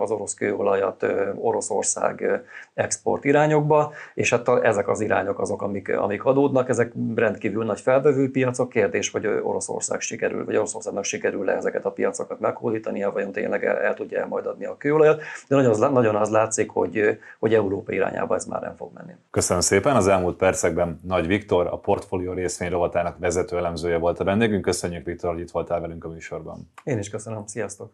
az 0.00 0.10
orosz 0.10 0.34
kőolajat 0.34 1.06
Oroszország 1.34 2.42
export 2.74 3.24
irányokba, 3.24 3.92
és 4.14 4.30
hát 4.30 4.48
ezek 4.48 4.88
az 4.88 5.00
irányok 5.00 5.40
azok, 5.40 5.62
amik, 5.62 5.96
amik 5.96 6.24
adódnak, 6.24 6.68
ezek 6.68 6.92
rendkívül 7.14 7.64
nagy 7.64 7.80
felvevő 7.80 8.30
piacok, 8.30 8.68
kérdés, 8.68 9.10
hogy 9.10 9.26
Oroszország 9.26 10.00
sikerül, 10.00 10.44
vagy 10.44 10.56
Oroszországnak 10.56 11.04
sikerül-e 11.04 11.54
ezeket 11.54 11.84
a 11.84 11.90
piacokat 11.90 12.40
meghódítania, 12.40 13.12
vagy 13.12 13.30
tényleg 13.30 13.64
el, 13.64 13.76
el 13.76 13.94
tudja 13.94 14.15
el 14.16 14.26
majd 14.26 14.46
adni 14.46 14.64
a 14.64 14.76
kőolajat, 14.76 15.22
de 15.48 15.56
nagyon 15.56 15.70
az, 15.70 15.78
nagyon 15.78 16.16
az 16.16 16.30
látszik, 16.30 16.70
hogy, 16.70 17.18
hogy 17.38 17.54
Európa 17.54 17.92
irányába 17.92 18.34
ez 18.34 18.44
már 18.44 18.60
nem 18.60 18.76
fog 18.76 18.92
menni. 18.94 19.12
Köszönöm 19.30 19.62
szépen, 19.62 19.96
az 19.96 20.08
elmúlt 20.08 20.36
percekben 20.36 21.00
Nagy 21.02 21.26
Viktor, 21.26 21.66
a 21.66 21.78
portfólió 21.78 22.32
részvény 22.32 22.70
rovatának 22.70 23.18
vezető 23.18 23.56
elemzője 23.56 23.98
volt 23.98 24.20
a 24.20 24.24
vendégünk. 24.24 24.62
Köszönjük 24.62 25.04
Viktor, 25.04 25.32
hogy 25.32 25.40
itt 25.40 25.50
voltál 25.50 25.80
velünk 25.80 26.04
a 26.04 26.08
műsor 26.08 26.36
műsorban. 26.36 26.72
Én 26.84 26.98
is 26.98 27.10
köszönöm, 27.10 27.46
sziasztok! 27.46 27.92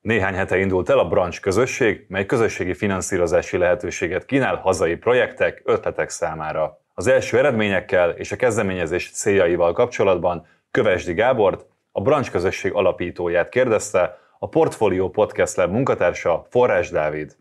Néhány 0.00 0.34
hete 0.34 0.58
indult 0.58 0.88
el 0.88 0.98
a 0.98 1.08
Branch 1.08 1.40
közösség, 1.40 2.04
mely 2.08 2.26
közösségi 2.26 2.74
finanszírozási 2.74 3.56
lehetőséget 3.56 4.24
kínál 4.24 4.56
hazai 4.56 4.96
projektek, 4.96 5.62
ötletek 5.64 6.08
számára. 6.08 6.80
Az 6.94 7.06
első 7.06 7.38
eredményekkel 7.38 8.10
és 8.10 8.32
a 8.32 8.36
kezdeményezés 8.36 9.10
céljaival 9.10 9.72
kapcsolatban 9.72 10.46
Kövesdi 10.76 11.12
Gábort, 11.12 11.66
a 11.92 12.00
Branch 12.00 12.30
közösség 12.30 12.72
alapítóját 12.72 13.48
kérdezte 13.48 14.18
a 14.38 14.48
Portfolio 14.48 15.10
Podcast 15.10 15.56
Lab 15.56 15.70
munkatársa 15.70 16.46
Forrás 16.50 16.90
Dávid. 16.90 17.36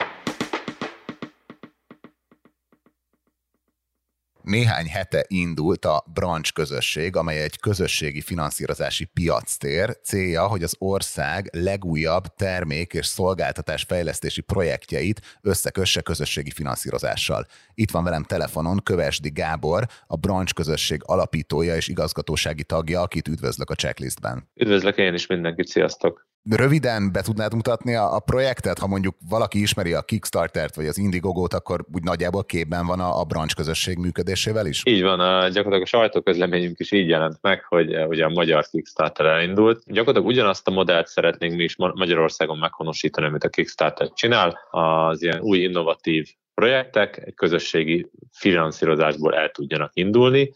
Néhány 4.45 4.87
hete 4.87 5.25
indult 5.27 5.85
a 5.85 6.03
Branch 6.13 6.53
közösség, 6.53 7.15
amely 7.15 7.41
egy 7.41 7.59
közösségi 7.59 8.21
finanszírozási 8.21 9.05
piactér. 9.05 9.97
Célja, 10.03 10.47
hogy 10.47 10.63
az 10.63 10.75
ország 10.79 11.49
legújabb 11.51 12.27
termék 12.27 12.93
és 12.93 13.05
szolgáltatás 13.05 13.83
fejlesztési 13.83 14.41
projektjeit 14.41 15.21
összekösse 15.41 16.01
közösségi 16.01 16.51
finanszírozással. 16.51 17.45
Itt 17.73 17.91
van 17.91 18.03
velem 18.03 18.23
telefonon 18.23 18.79
Kövesdi 18.83 19.29
Gábor, 19.29 19.87
a 20.07 20.15
Branch 20.17 20.53
közösség 20.53 21.01
alapítója 21.05 21.75
és 21.75 21.87
igazgatósági 21.87 22.63
tagja, 22.63 23.01
akit 23.01 23.27
üdvözlök 23.27 23.69
a 23.69 23.75
checklistben. 23.75 24.49
Üdvözlök 24.55 24.97
én 24.97 25.13
is 25.13 25.27
mindenkit, 25.27 25.67
sziasztok! 25.67 26.34
Röviden 26.49 27.11
be 27.11 27.21
tudnád 27.21 27.53
mutatni 27.53 27.95
a, 27.95 28.15
a 28.15 28.19
projektet? 28.19 28.79
Ha 28.79 28.87
mondjuk 28.87 29.15
valaki 29.29 29.61
ismeri 29.61 29.93
a 29.93 30.01
Kickstartert 30.01 30.75
vagy 30.75 30.87
az 30.87 30.97
Indiegogo-t, 30.97 31.53
akkor 31.53 31.85
úgy 31.93 32.03
nagyjából 32.03 32.43
képben 32.43 32.85
van 32.85 32.99
a, 32.99 33.19
a 33.19 33.23
branch 33.23 33.55
közösség 33.55 33.97
működésével 33.97 34.65
is? 34.65 34.81
Így 34.85 35.01
van, 35.01 35.19
a, 35.19 35.47
gyakorlatilag 35.47 35.81
a 35.81 35.85
sajtóközleményünk 35.85 36.79
is 36.79 36.91
így 36.91 37.07
jelent 37.07 37.37
meg, 37.41 37.63
hogy 37.63 37.93
eh, 37.93 38.07
ugye 38.07 38.25
a 38.25 38.29
magyar 38.29 38.65
Kickstarter 38.65 39.25
elindult. 39.25 39.83
Gyakorlatilag 39.85 40.27
ugyanazt 40.27 40.67
a 40.67 40.71
modellt 40.71 41.07
szeretnénk 41.07 41.55
mi 41.55 41.63
is 41.63 41.75
Magyarországon 41.77 42.57
meghonosítani, 42.57 43.27
amit 43.27 43.43
a 43.43 43.49
Kickstarter 43.49 44.11
csinál, 44.13 44.59
az 44.71 45.21
ilyen 45.21 45.39
új 45.39 45.57
innovatív 45.57 46.29
projektek 46.53 47.17
egy 47.25 47.33
közösségi 47.33 48.09
finanszírozásból 48.31 49.35
el 49.35 49.49
tudjanak 49.49 49.91
indulni, 49.93 50.51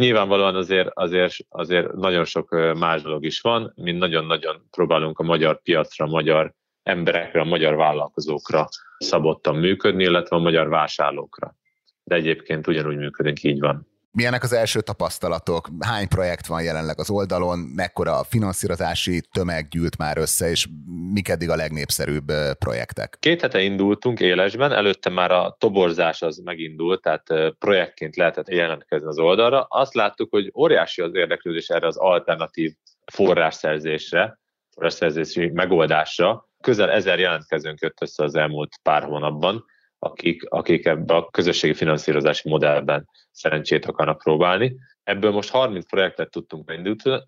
Nyilvánvalóan 0.00 0.54
azért, 0.54 0.90
azért, 0.94 1.34
azért 1.48 1.92
nagyon 1.92 2.24
sok 2.24 2.50
más 2.78 3.02
dolog 3.02 3.24
is 3.24 3.40
van, 3.40 3.72
mi 3.76 3.92
nagyon-nagyon 3.92 4.66
próbálunk 4.70 5.18
a 5.18 5.22
magyar 5.22 5.62
piacra, 5.62 6.04
a 6.04 6.08
magyar 6.08 6.54
emberekre, 6.82 7.40
a 7.40 7.44
magyar 7.44 7.76
vállalkozókra 7.76 8.68
szabottan 8.98 9.56
működni, 9.56 10.02
illetve 10.02 10.36
a 10.36 10.40
magyar 10.40 10.68
vásárlókra. 10.68 11.56
De 12.02 12.14
egyébként 12.14 12.66
ugyanúgy 12.66 12.96
működünk, 12.96 13.42
így 13.42 13.60
van. 13.60 13.89
Milyenek 14.12 14.42
az 14.42 14.52
első 14.52 14.80
tapasztalatok? 14.80 15.68
Hány 15.80 16.08
projekt 16.08 16.46
van 16.46 16.62
jelenleg 16.62 16.98
az 16.98 17.10
oldalon? 17.10 17.58
Mekkora 17.58 18.18
a 18.18 18.24
finanszírozási 18.24 19.22
tömeg 19.32 19.68
gyűlt 19.68 19.98
már 19.98 20.18
össze, 20.18 20.50
és 20.50 20.68
mik 21.12 21.28
eddig 21.28 21.50
a 21.50 21.56
legnépszerűbb 21.56 22.32
projektek? 22.58 23.16
Két 23.20 23.40
hete 23.40 23.60
indultunk 23.60 24.20
élesben, 24.20 24.72
előtte 24.72 25.10
már 25.10 25.30
a 25.30 25.56
toborzás 25.58 26.22
az 26.22 26.38
megindult, 26.38 27.02
tehát 27.02 27.54
projektként 27.58 28.16
lehetett 28.16 28.48
jelentkezni 28.48 29.06
az 29.06 29.18
oldalra. 29.18 29.62
Azt 29.62 29.94
láttuk, 29.94 30.30
hogy 30.30 30.52
óriási 30.54 31.02
az 31.02 31.14
érdeklődés 31.14 31.68
erre 31.68 31.86
az 31.86 31.96
alternatív 31.96 32.72
forrásszerzésre, 33.12 34.38
forrásszerzési 34.70 35.50
megoldásra. 35.54 36.48
Közel 36.60 36.90
ezer 36.90 37.18
jelentkezőnk 37.18 37.80
jött 37.80 38.02
össze 38.02 38.24
az 38.24 38.34
elmúlt 38.34 38.72
pár 38.82 39.02
hónapban 39.02 39.64
akik, 40.02 40.44
akik 40.48 40.86
ebbe 40.86 41.14
a 41.14 41.28
közösségi 41.30 41.74
finanszírozási 41.74 42.48
modellben 42.48 43.08
szerencsét 43.30 43.84
akarnak 43.84 44.18
próbálni. 44.18 44.76
Ebből 45.02 45.30
most 45.30 45.50
30 45.50 45.86
projektet 45.86 46.30
tudtunk 46.30 46.72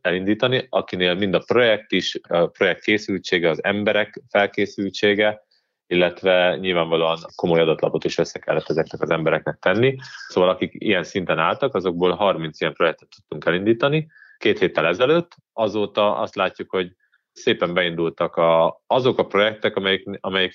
elindítani, 0.00 0.66
akinél 0.68 1.14
mind 1.14 1.34
a 1.34 1.42
projekt 1.46 1.92
is, 1.92 2.18
a 2.28 2.46
projekt 2.46 2.82
készültsége, 2.82 3.50
az 3.50 3.64
emberek 3.64 4.22
felkészültsége, 4.28 5.42
illetve 5.86 6.56
nyilvánvalóan 6.56 7.18
komoly 7.34 7.60
adatlapot 7.60 8.04
is 8.04 8.18
össze 8.18 8.38
kellett 8.38 8.68
ezeknek 8.68 9.00
az 9.00 9.10
embereknek 9.10 9.58
tenni. 9.58 9.96
Szóval 10.28 10.48
akik 10.48 10.72
ilyen 10.78 11.04
szinten 11.04 11.38
álltak, 11.38 11.74
azokból 11.74 12.10
30 12.10 12.60
ilyen 12.60 12.72
projektet 12.72 13.08
tudtunk 13.08 13.44
elindítani. 13.44 14.06
Két 14.36 14.58
héttel 14.58 14.86
ezelőtt, 14.86 15.36
azóta 15.52 16.16
azt 16.16 16.34
látjuk, 16.34 16.70
hogy 16.70 16.92
szépen 17.32 17.74
beindultak 17.74 18.36
a, 18.36 18.82
azok 18.86 19.18
a 19.18 19.26
projektek, 19.26 19.76
amelyek, 19.76 20.18
amelyek 20.20 20.52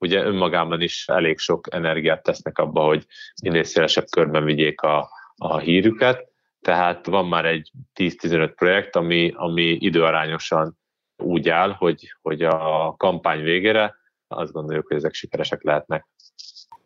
ugye 0.00 0.24
önmagában 0.24 0.80
is 0.80 1.08
elég 1.08 1.38
sok 1.38 1.74
energiát 1.74 2.22
tesznek 2.22 2.58
abba, 2.58 2.84
hogy 2.84 3.06
minél 3.42 3.64
szélesebb 3.64 4.06
körben 4.10 4.44
vigyék 4.44 4.80
a, 4.80 5.10
a 5.36 5.58
hírüket, 5.58 6.28
tehát 6.60 7.06
van 7.06 7.26
már 7.26 7.44
egy 7.44 7.70
10-15 7.94 8.52
projekt, 8.54 8.96
ami, 8.96 9.32
ami 9.36 9.62
időarányosan 9.62 10.78
úgy 11.16 11.48
áll, 11.48 11.70
hogy, 11.70 12.14
hogy 12.22 12.42
a 12.42 12.94
kampány 12.96 13.42
végére 13.42 13.94
azt 14.28 14.52
gondoljuk, 14.52 14.86
hogy 14.86 14.96
ezek 14.96 15.14
sikeresek 15.14 15.62
lehetnek. 15.62 16.06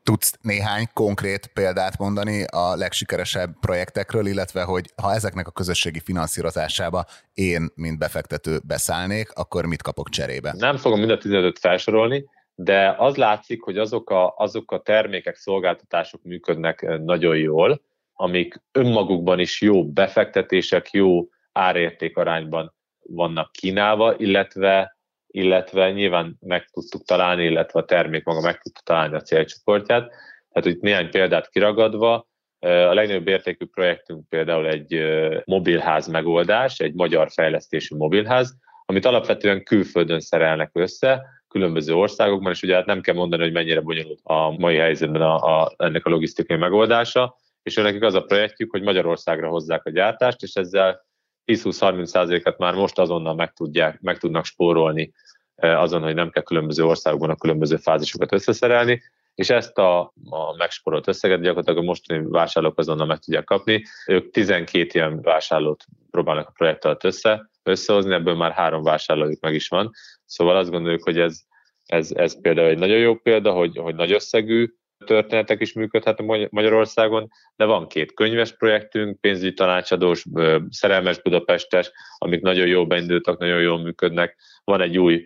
Tudsz 0.03 0.39
néhány 0.41 0.87
konkrét 0.93 1.47
példát 1.47 1.99
mondani 1.99 2.45
a 2.45 2.75
legsikeresebb 2.77 3.59
projektekről, 3.61 4.27
illetve 4.27 4.63
hogy 4.63 4.93
ha 5.03 5.13
ezeknek 5.13 5.47
a 5.47 5.51
közösségi 5.51 6.01
finanszírozásába 6.01 7.05
én, 7.35 7.69
mint 7.75 7.99
befektető 7.99 8.59
beszállnék, 8.67 9.31
akkor 9.35 9.67
mit 9.67 9.83
kapok 9.83 10.09
cserébe? 10.09 10.55
Nem 10.59 10.77
fogom 10.77 10.99
mind 10.99 11.11
a 11.11 11.19
15 11.19 11.59
felsorolni, 11.59 12.25
de 12.55 12.95
az 12.99 13.17
látszik, 13.17 13.63
hogy 13.63 13.79
azok 13.79 14.11
a, 14.11 14.35
azok 14.37 14.73
a 14.73 14.81
termékek, 14.81 15.37
szolgáltatások 15.37 16.23
működnek 16.23 16.83
eh, 16.83 16.99
nagyon 16.99 17.37
jól, 17.37 17.81
amik 18.13 18.63
önmagukban 18.73 19.39
is 19.39 19.61
jó 19.61 19.89
befektetések, 19.89 20.91
jó 20.91 21.29
árérték 21.53 22.17
arányban 22.17 22.75
vannak 23.01 23.53
kínálva, 23.53 24.15
illetve, 24.17 24.97
illetve 25.27 25.93
nyilván 25.93 26.37
meg 26.41 26.65
tudtuk 26.71 27.05
találni, 27.05 27.45
illetve 27.45 27.81
a 27.81 27.85
termék 27.85 28.25
maga 28.25 28.41
meg 28.41 28.61
tudta 28.61 28.81
találni 28.85 29.15
a 29.15 29.21
célcsoportját. 29.21 30.13
Tehát 30.53 30.69
itt 30.69 30.81
néhány 30.81 31.11
példát 31.11 31.51
kiragadva, 31.51 32.29
eh, 32.59 32.89
a 32.91 32.95
legnagyobb 32.95 33.29
értékű 33.29 33.67
projektünk 33.67 34.29
például 34.29 34.67
egy 34.67 34.95
eh, 34.95 35.41
mobilház 35.45 36.07
megoldás, 36.07 36.79
egy 36.79 36.95
magyar 36.95 37.31
fejlesztésű 37.31 37.97
mobilház, 37.97 38.57
amit 38.87 39.05
alapvetően 39.05 39.63
külföldön 39.63 40.21
szerelnek 40.21 40.71
össze, 40.73 41.23
különböző 41.55 41.95
országokban, 41.95 42.53
és 42.53 42.63
ugye 42.63 42.75
hát 42.75 42.87
nem 42.87 43.01
kell 43.01 43.15
mondani, 43.15 43.43
hogy 43.43 43.53
mennyire 43.53 43.81
bonyolult 43.81 44.21
a 44.23 44.51
mai 44.51 44.77
helyzetben 44.77 45.23
a, 45.23 45.63
a, 45.63 45.75
ennek 45.77 46.07
a 46.07 46.11
logisztikai 46.11 46.57
megoldása, 46.57 47.37
és 47.63 47.75
nekik 47.75 48.03
az 48.03 48.15
a 48.15 48.23
projektjük, 48.23 48.71
hogy 48.71 48.83
Magyarországra 48.83 49.49
hozzák 49.49 49.87
a 49.87 49.91
gyártást, 49.91 50.43
és 50.43 50.55
ezzel 50.55 51.07
10-20-30%-et 51.47 52.59
már 52.59 52.75
most 52.75 52.99
azonnal 52.99 53.35
meg, 53.35 53.53
tudják, 53.53 54.01
meg 54.01 54.19
tudnak 54.19 54.45
spórolni 54.45 55.13
azon, 55.57 56.03
hogy 56.03 56.15
nem 56.15 56.31
kell 56.31 56.43
különböző 56.43 56.85
országokban 56.85 57.31
a 57.31 57.37
különböző 57.37 57.77
fázisokat 57.77 58.33
összeszerelni, 58.33 59.03
és 59.35 59.51
ezt 59.51 59.79
a, 59.79 60.01
a 60.31 60.57
megsporolt 60.57 61.09
összeget 61.09 61.41
gyakorlatilag 61.41 61.79
a 61.79 61.83
mostani 61.87 62.25
vásárlók 62.29 62.79
azonnal 62.79 63.07
meg 63.07 63.19
tudják 63.19 63.45
kapni. 63.45 63.83
Ők 64.07 64.31
12 64.31 64.89
ilyen 64.93 65.23
vásárlót 65.23 65.85
próbálnak 66.11 66.49
a 66.49 66.53
projekt 66.55 66.85
alatt 66.85 67.05
össze, 67.05 67.51
összehozni, 67.63 68.15
ebből 68.15 68.35
már 68.35 68.53
három 68.53 68.83
vásárlójuk 68.83 69.41
meg 69.41 69.55
is 69.55 69.69
van. 69.69 69.91
Szóval 70.25 70.57
azt 70.57 70.71
gondoljuk, 70.71 71.03
hogy 71.03 71.19
ez, 71.19 71.41
ez, 71.87 72.11
ez 72.13 72.41
például 72.41 72.69
egy 72.69 72.79
nagyon 72.79 72.99
jó 72.99 73.15
példa, 73.15 73.53
hogy, 73.53 73.77
hogy 73.77 73.95
nagy 73.95 74.13
összegű 74.13 74.69
történetek 75.05 75.61
is 75.61 75.73
működhetnek 75.73 76.51
Magyarországon, 76.51 77.31
de 77.57 77.65
van 77.65 77.89
két 77.89 78.15
könyves 78.15 78.57
projektünk, 78.57 79.21
pénzügyi 79.21 79.53
tanácsadós, 79.53 80.25
szerelmes 80.71 81.23
Budapestes, 81.23 81.91
amik 82.19 82.41
nagyon 82.41 82.67
jól 82.67 82.87
beindultak, 82.87 83.39
nagyon 83.39 83.61
jól 83.61 83.79
működnek. 83.79 84.37
Van 84.65 84.81
egy 84.81 84.99
új 84.99 85.25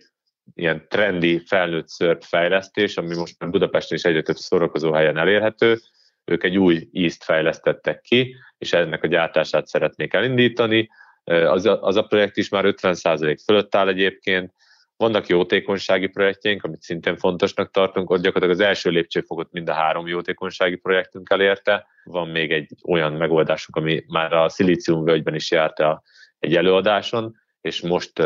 ilyen 0.55 0.87
trendi 0.89 1.43
felnőtt 1.47 1.89
szörp 1.89 2.23
fejlesztés, 2.23 2.97
ami 2.97 3.15
most 3.15 3.35
már 3.39 3.51
Budapesten 3.51 3.97
is 3.97 4.05
egyre 4.05 4.23
több 4.23 4.37
szórakozó 4.37 4.93
helyen 4.93 5.17
elérhető. 5.17 5.79
Ők 6.25 6.45
egy 6.45 6.59
új 6.59 6.89
ízt 6.93 7.25
fejlesztettek 7.25 8.01
ki, 8.01 8.37
és 8.59 8.73
ennek 8.73 9.03
a 9.03 9.07
gyártását 9.07 9.67
szeretnék 9.67 10.13
elindítani. 10.13 10.89
Az 11.25 11.67
a, 11.67 11.83
az 11.83 11.97
a 11.97 12.03
projekt 12.03 12.37
is 12.37 12.49
már 12.49 12.65
50% 12.67 13.39
fölött 13.45 13.75
áll 13.75 13.89
egyébként, 13.89 14.53
vannak 14.99 15.27
jótékonysági 15.27 16.07
projektjeink, 16.07 16.65
amit 16.65 16.83
szintén 16.83 17.17
fontosnak 17.17 17.71
tartunk, 17.71 18.11
ott 18.11 18.23
gyakorlatilag 18.23 18.61
az 18.61 18.67
első 18.67 18.91
lépcsőfokot 18.91 19.53
mind 19.53 19.69
a 19.69 19.73
három 19.73 20.07
jótékonysági 20.07 20.77
projektünk 20.77 21.31
elérte. 21.31 21.87
Van 22.05 22.29
még 22.29 22.53
egy 22.53 22.71
olyan 22.85 23.13
megoldásunk, 23.13 23.77
ami 23.77 24.05
már 24.07 24.33
a 24.33 24.51
völgyben 24.87 25.35
is 25.35 25.51
járt 25.51 25.79
a, 25.79 26.03
egy 26.39 26.57
előadáson, 26.57 27.37
és 27.61 27.81
most 27.81 28.19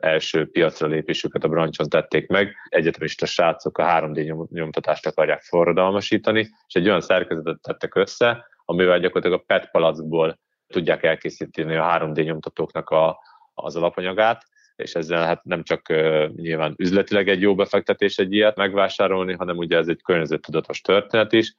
első 0.00 0.50
piacra 0.50 0.86
lépésüket 0.86 1.44
a 1.44 1.48
brancson 1.48 1.88
tették 1.88 2.28
meg. 2.28 2.54
Egyetemista 2.68 3.26
srácok 3.26 3.78
a 3.78 3.84
3D 3.84 4.48
nyomtatást 4.50 5.06
akarják 5.06 5.42
forradalmasítani, 5.42 6.48
és 6.66 6.74
egy 6.74 6.86
olyan 6.86 7.00
szerkezetet 7.00 7.60
tettek 7.60 7.94
össze, 7.94 8.46
amivel 8.64 8.98
gyakorlatilag 8.98 9.40
a 9.40 9.44
PET 9.46 9.70
palackból 9.70 10.38
tudják 10.66 11.02
elkészíteni 11.02 11.76
a 11.76 11.98
3D 11.98 12.24
nyomtatóknak 12.24 12.90
a, 12.90 13.18
az 13.54 13.76
alapanyagát, 13.76 14.42
és 14.76 14.94
ezzel 14.94 15.26
hát 15.26 15.44
nem 15.44 15.62
csak 15.62 15.88
nyilván 16.36 16.74
üzletileg 16.76 17.28
egy 17.28 17.40
jó 17.40 17.54
befektetés 17.54 18.18
egy 18.18 18.32
ilyet 18.32 18.56
megvásárolni, 18.56 19.34
hanem 19.34 19.56
ugye 19.56 19.76
ez 19.76 19.88
egy 19.88 20.02
környezettudatos 20.02 20.80
történet 20.80 21.32
is, 21.32 21.54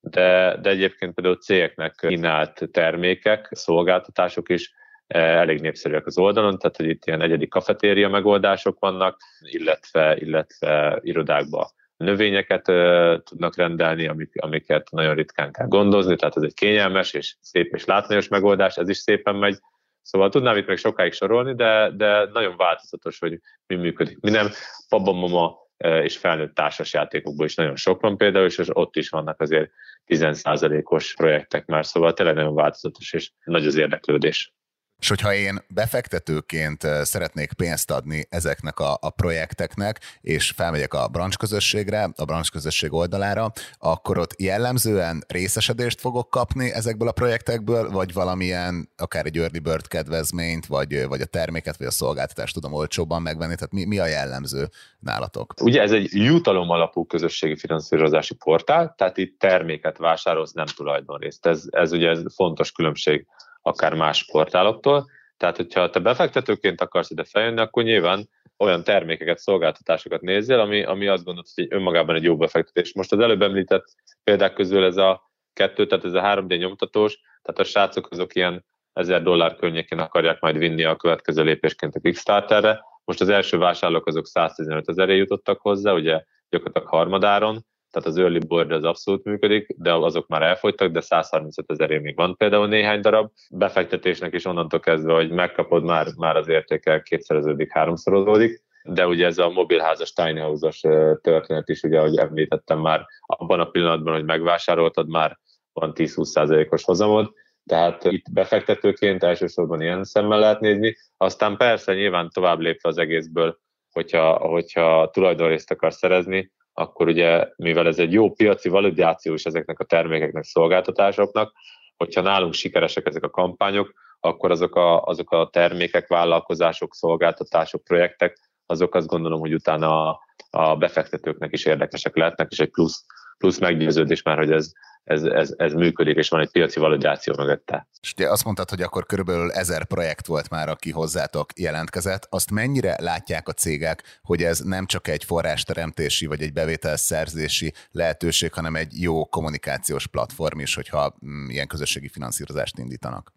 de, 0.00 0.58
de 0.60 0.70
egyébként 0.70 1.14
például 1.14 1.36
cégeknek 1.36 1.94
kínált 1.94 2.68
termékek, 2.72 3.48
szolgáltatások 3.50 4.48
is 4.48 4.72
elég 5.06 5.60
népszerűek 5.60 6.06
az 6.06 6.18
oldalon, 6.18 6.58
tehát 6.58 6.76
hogy 6.76 6.88
itt 6.88 7.04
ilyen 7.04 7.20
egyedi 7.20 7.48
kafetéria 7.48 8.08
megoldások 8.08 8.78
vannak, 8.78 9.20
illetve, 9.40 10.16
illetve 10.16 10.98
irodákba 11.02 11.70
növényeket 11.96 12.68
uh, 12.68 13.22
tudnak 13.22 13.56
rendelni, 13.56 14.06
amik, 14.06 14.32
amiket 14.36 14.90
nagyon 14.90 15.14
ritkán 15.14 15.52
kell 15.52 15.66
gondozni, 15.66 16.16
tehát 16.16 16.36
ez 16.36 16.42
egy 16.42 16.54
kényelmes 16.54 17.12
és 17.12 17.36
szép 17.40 17.74
és 17.74 17.84
látványos 17.84 18.28
megoldás, 18.28 18.76
ez 18.76 18.88
is 18.88 18.96
szépen 18.96 19.34
megy. 19.34 19.58
Szóval 20.02 20.28
tudnám 20.28 20.56
itt 20.56 20.66
még 20.66 20.76
sokáig 20.76 21.12
sorolni, 21.12 21.54
de, 21.54 21.90
de 21.96 22.28
nagyon 22.32 22.56
változatos, 22.56 23.18
hogy 23.18 23.40
mi 23.66 23.74
működik. 23.74 24.20
Mi 24.20 24.30
nem, 24.30 24.48
Mama 24.88 25.64
és 25.78 26.16
felnőtt 26.16 26.54
társas 26.54 26.92
játékokból 26.92 27.46
is 27.46 27.54
nagyon 27.54 27.76
sok 27.76 28.00
van 28.00 28.16
például, 28.16 28.46
és 28.46 28.60
ott 28.72 28.96
is 28.96 29.08
vannak 29.08 29.40
azért 29.40 29.70
10%-os 30.06 31.14
projektek 31.14 31.66
már, 31.66 31.86
szóval 31.86 32.12
tényleg 32.12 32.34
nagyon 32.34 32.54
változatos, 32.54 33.12
és 33.12 33.30
nagy 33.44 33.66
az 33.66 33.76
érdeklődés. 33.76 34.54
És 34.98 35.08
hogyha 35.08 35.34
én 35.34 35.58
befektetőként 35.68 36.86
szeretnék 37.02 37.52
pénzt 37.52 37.90
adni 37.90 38.26
ezeknek 38.28 38.78
a, 38.78 38.98
a 39.00 39.10
projekteknek, 39.10 40.00
és 40.20 40.50
felmegyek 40.56 40.94
a 40.94 41.08
branch 41.08 41.38
közösségre, 41.38 42.10
a 42.16 42.24
branch 42.24 42.50
közösség 42.50 42.92
oldalára, 42.92 43.52
akkor 43.78 44.18
ott 44.18 44.40
jellemzően 44.40 45.24
részesedést 45.28 46.00
fogok 46.00 46.30
kapni 46.30 46.72
ezekből 46.72 47.08
a 47.08 47.12
projektekből, 47.12 47.90
vagy 47.90 48.12
valamilyen, 48.12 48.88
akár 48.96 49.26
egy 49.26 49.38
early 49.38 49.58
bird 49.58 49.88
kedvezményt, 49.88 50.66
vagy, 50.66 51.06
vagy 51.08 51.20
a 51.20 51.26
terméket, 51.26 51.76
vagy 51.76 51.86
a 51.86 51.90
szolgáltatást 51.90 52.54
tudom 52.54 52.72
olcsóbban 52.72 53.22
megvenni, 53.22 53.54
tehát 53.54 53.72
mi, 53.72 53.84
mi 53.84 53.98
a 53.98 54.06
jellemző 54.06 54.68
nálatok? 54.98 55.54
Ugye 55.60 55.82
ez 55.82 55.92
egy 55.92 56.08
jutalom 56.12 56.70
alapú 56.70 57.06
közösségi 57.06 57.56
finanszírozási 57.56 58.34
portál, 58.34 58.94
tehát 58.96 59.16
itt 59.16 59.38
terméket 59.38 59.98
vásárolsz, 59.98 60.52
nem 60.52 60.66
tulajdonrészt. 60.66 61.46
Ez, 61.46 61.64
ez 61.70 61.92
ugye 61.92 62.08
ez 62.08 62.20
fontos 62.34 62.72
különbség 62.72 63.26
akár 63.66 63.94
más 63.94 64.24
portáloktól. 64.24 65.06
Tehát, 65.36 65.56
hogyha 65.56 65.90
te 65.90 65.98
befektetőként 66.00 66.80
akarsz 66.80 67.10
ide 67.10 67.24
feljönni, 67.24 67.60
akkor 67.60 67.82
nyilván 67.82 68.28
olyan 68.56 68.84
termékeket, 68.84 69.38
szolgáltatásokat 69.38 70.20
nézzél, 70.20 70.60
ami, 70.60 70.84
ami 70.84 71.06
azt 71.06 71.24
gondolod, 71.24 71.48
hogy 71.54 71.66
önmagában 71.70 72.14
egy 72.14 72.22
jó 72.22 72.36
befektetés. 72.36 72.94
Most 72.94 73.12
az 73.12 73.18
előbb 73.18 73.42
említett 73.42 73.84
példák 74.24 74.52
közül 74.52 74.84
ez 74.84 74.96
a 74.96 75.30
kettő, 75.52 75.86
tehát 75.86 76.04
ez 76.04 76.12
a 76.12 76.22
3D 76.22 76.58
nyomtatós, 76.58 77.20
tehát 77.42 77.60
a 77.60 77.64
srácok 77.64 78.10
azok 78.10 78.34
ilyen 78.34 78.64
1000 78.92 79.22
dollár 79.22 79.54
környékén 79.54 79.98
akarják 79.98 80.40
majd 80.40 80.58
vinni 80.58 80.84
a 80.84 80.96
következő 80.96 81.42
lépésként 81.42 81.94
a 81.94 82.00
Kickstarterre. 82.00 82.84
Most 83.04 83.20
az 83.20 83.28
első 83.28 83.58
vásárlók 83.58 84.06
azok 84.06 84.26
115 84.26 84.88
ezeré 84.88 85.16
jutottak 85.16 85.60
hozzá, 85.60 85.92
ugye 85.92 86.24
gyakorlatilag 86.48 86.88
harmadáron, 86.88 87.64
tehát 87.90 88.08
az 88.08 88.16
early 88.16 88.38
board 88.38 88.72
az 88.72 88.84
abszolút 88.84 89.24
működik, 89.24 89.74
de 89.78 89.94
azok 89.94 90.26
már 90.26 90.42
elfogytak, 90.42 90.90
de 90.90 91.00
135 91.00 91.70
ezerért 91.70 92.02
még 92.02 92.16
van 92.16 92.36
például 92.36 92.68
néhány 92.68 93.00
darab. 93.00 93.30
Befektetésnek 93.50 94.34
is 94.34 94.44
onnantól 94.44 94.80
kezdve, 94.80 95.12
hogy 95.12 95.30
megkapod, 95.30 95.84
már, 95.84 96.06
már 96.16 96.36
az 96.36 96.48
értéke 96.48 97.02
kétszereződik, 97.02 97.72
háromszorozódik. 97.72 98.64
De 98.82 99.06
ugye 99.06 99.26
ez 99.26 99.38
a 99.38 99.50
mobilházas 99.50 100.12
tiny 100.12 100.40
house-os 100.40 100.80
történet 101.20 101.68
is, 101.68 101.82
ugye, 101.82 101.98
ahogy 101.98 102.16
említettem 102.16 102.78
már, 102.78 103.06
abban 103.20 103.60
a 103.60 103.70
pillanatban, 103.70 104.14
hogy 104.14 104.24
megvásároltad, 104.24 105.08
már 105.08 105.38
van 105.72 105.92
10-20%-os 105.94 106.84
hozamod, 106.84 107.32
tehát 107.66 108.04
itt 108.04 108.32
befektetőként 108.32 109.22
elsősorban 109.22 109.80
ilyen 109.80 110.04
szemmel 110.04 110.38
lehet 110.38 110.60
nézni, 110.60 110.96
aztán 111.16 111.56
persze 111.56 111.94
nyilván 111.94 112.30
tovább 112.32 112.58
lépve 112.58 112.88
az 112.88 112.98
egészből, 112.98 113.58
hogyha, 113.90 114.36
hogyha 114.36 115.10
tulajdonrészt 115.10 115.70
akar 115.70 115.92
szerezni, 115.92 116.52
akkor 116.78 117.08
ugye, 117.08 117.48
mivel 117.56 117.86
ez 117.86 117.98
egy 117.98 118.12
jó 118.12 118.32
piaci 118.32 118.68
validáció 118.68 119.34
is 119.34 119.44
ezeknek 119.44 119.78
a 119.78 119.84
termékeknek, 119.84 120.44
szolgáltatásoknak, 120.44 121.52
hogyha 121.96 122.20
nálunk 122.20 122.52
sikeresek 122.52 123.06
ezek 123.06 123.22
a 123.22 123.30
kampányok, 123.30 123.92
akkor 124.20 124.50
azok 124.50 124.74
a, 124.74 125.02
azok 125.02 125.30
a 125.30 125.48
termékek, 125.52 126.08
vállalkozások, 126.08 126.94
szolgáltatások, 126.94 127.84
projektek, 127.84 128.38
azok 128.66 128.94
azt 128.94 129.06
gondolom, 129.06 129.40
hogy 129.40 129.54
utána 129.54 130.08
a, 130.08 130.20
a 130.50 130.76
befektetőknek 130.76 131.52
is 131.52 131.64
érdekesek 131.64 132.16
lehetnek, 132.16 132.50
és 132.50 132.58
egy 132.58 132.70
plusz, 132.70 133.04
plusz 133.38 133.58
meggyőződés 133.58 134.22
már, 134.22 134.36
hogy 134.36 134.52
ez, 134.52 134.72
ez, 135.06 135.22
ez, 135.22 135.54
ez 135.56 135.72
működik, 135.72 136.16
és 136.16 136.28
van 136.28 136.40
egy 136.40 136.50
piaci 136.50 136.80
validáció 136.80 137.34
mögötte. 137.36 137.88
És 138.00 138.12
ugye 138.16 138.30
azt 138.30 138.44
mondtad, 138.44 138.70
hogy 138.70 138.82
akkor 138.82 139.06
körülbelül 139.06 139.50
ezer 139.50 139.84
projekt 139.84 140.26
volt 140.26 140.50
már, 140.50 140.68
aki 140.68 140.90
hozzátok 140.90 141.50
jelentkezett. 141.56 142.26
Azt 142.30 142.50
mennyire 142.50 142.96
látják 142.98 143.48
a 143.48 143.52
cégek, 143.52 144.20
hogy 144.22 144.42
ez 144.42 144.60
nem 144.60 144.86
csak 144.86 145.08
egy 145.08 145.24
forrásteremtési 145.24 146.26
vagy 146.26 146.42
egy 146.42 146.52
bevételszerzési 146.52 147.72
lehetőség, 147.90 148.52
hanem 148.52 148.76
egy 148.76 149.00
jó 149.00 149.24
kommunikációs 149.24 150.06
platform 150.06 150.58
is, 150.58 150.74
hogyha 150.74 151.14
mm, 151.26 151.48
ilyen 151.48 151.66
közösségi 151.66 152.08
finanszírozást 152.08 152.78
indítanak? 152.78 153.32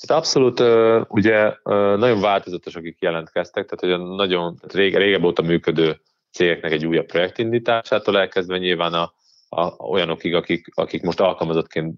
Hát 0.00 0.18
abszolút, 0.18 0.60
ugye 1.08 1.52
nagyon 1.96 2.20
változatos, 2.20 2.74
akik 2.74 2.96
jelentkeztek, 3.00 3.66
tehát 3.66 3.80
hogy 3.80 3.90
a 3.90 4.14
nagyon 4.14 4.56
tehát 4.56 4.74
rége, 4.74 4.98
régebb 4.98 5.24
óta 5.24 5.42
működő 5.42 6.00
cégeknek 6.32 6.72
egy 6.72 6.86
újabb 6.86 7.06
projektindításától 7.06 8.18
elkezdve 8.18 8.58
nyilván 8.58 8.92
a, 8.92 9.12
a, 9.48 9.84
olyanokig, 9.84 10.34
akik, 10.34 10.66
akik 10.74 11.02
most 11.02 11.20
alkalmazottként 11.20 11.94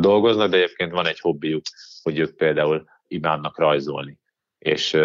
dolgoznak, 0.00 0.50
de 0.50 0.56
egyébként 0.56 0.92
van 0.92 1.06
egy 1.06 1.20
hobbiuk, 1.20 1.62
hogy 2.02 2.18
ők 2.18 2.36
például 2.36 2.84
imádnak 3.06 3.58
rajzolni. 3.58 4.18
És, 4.58 4.98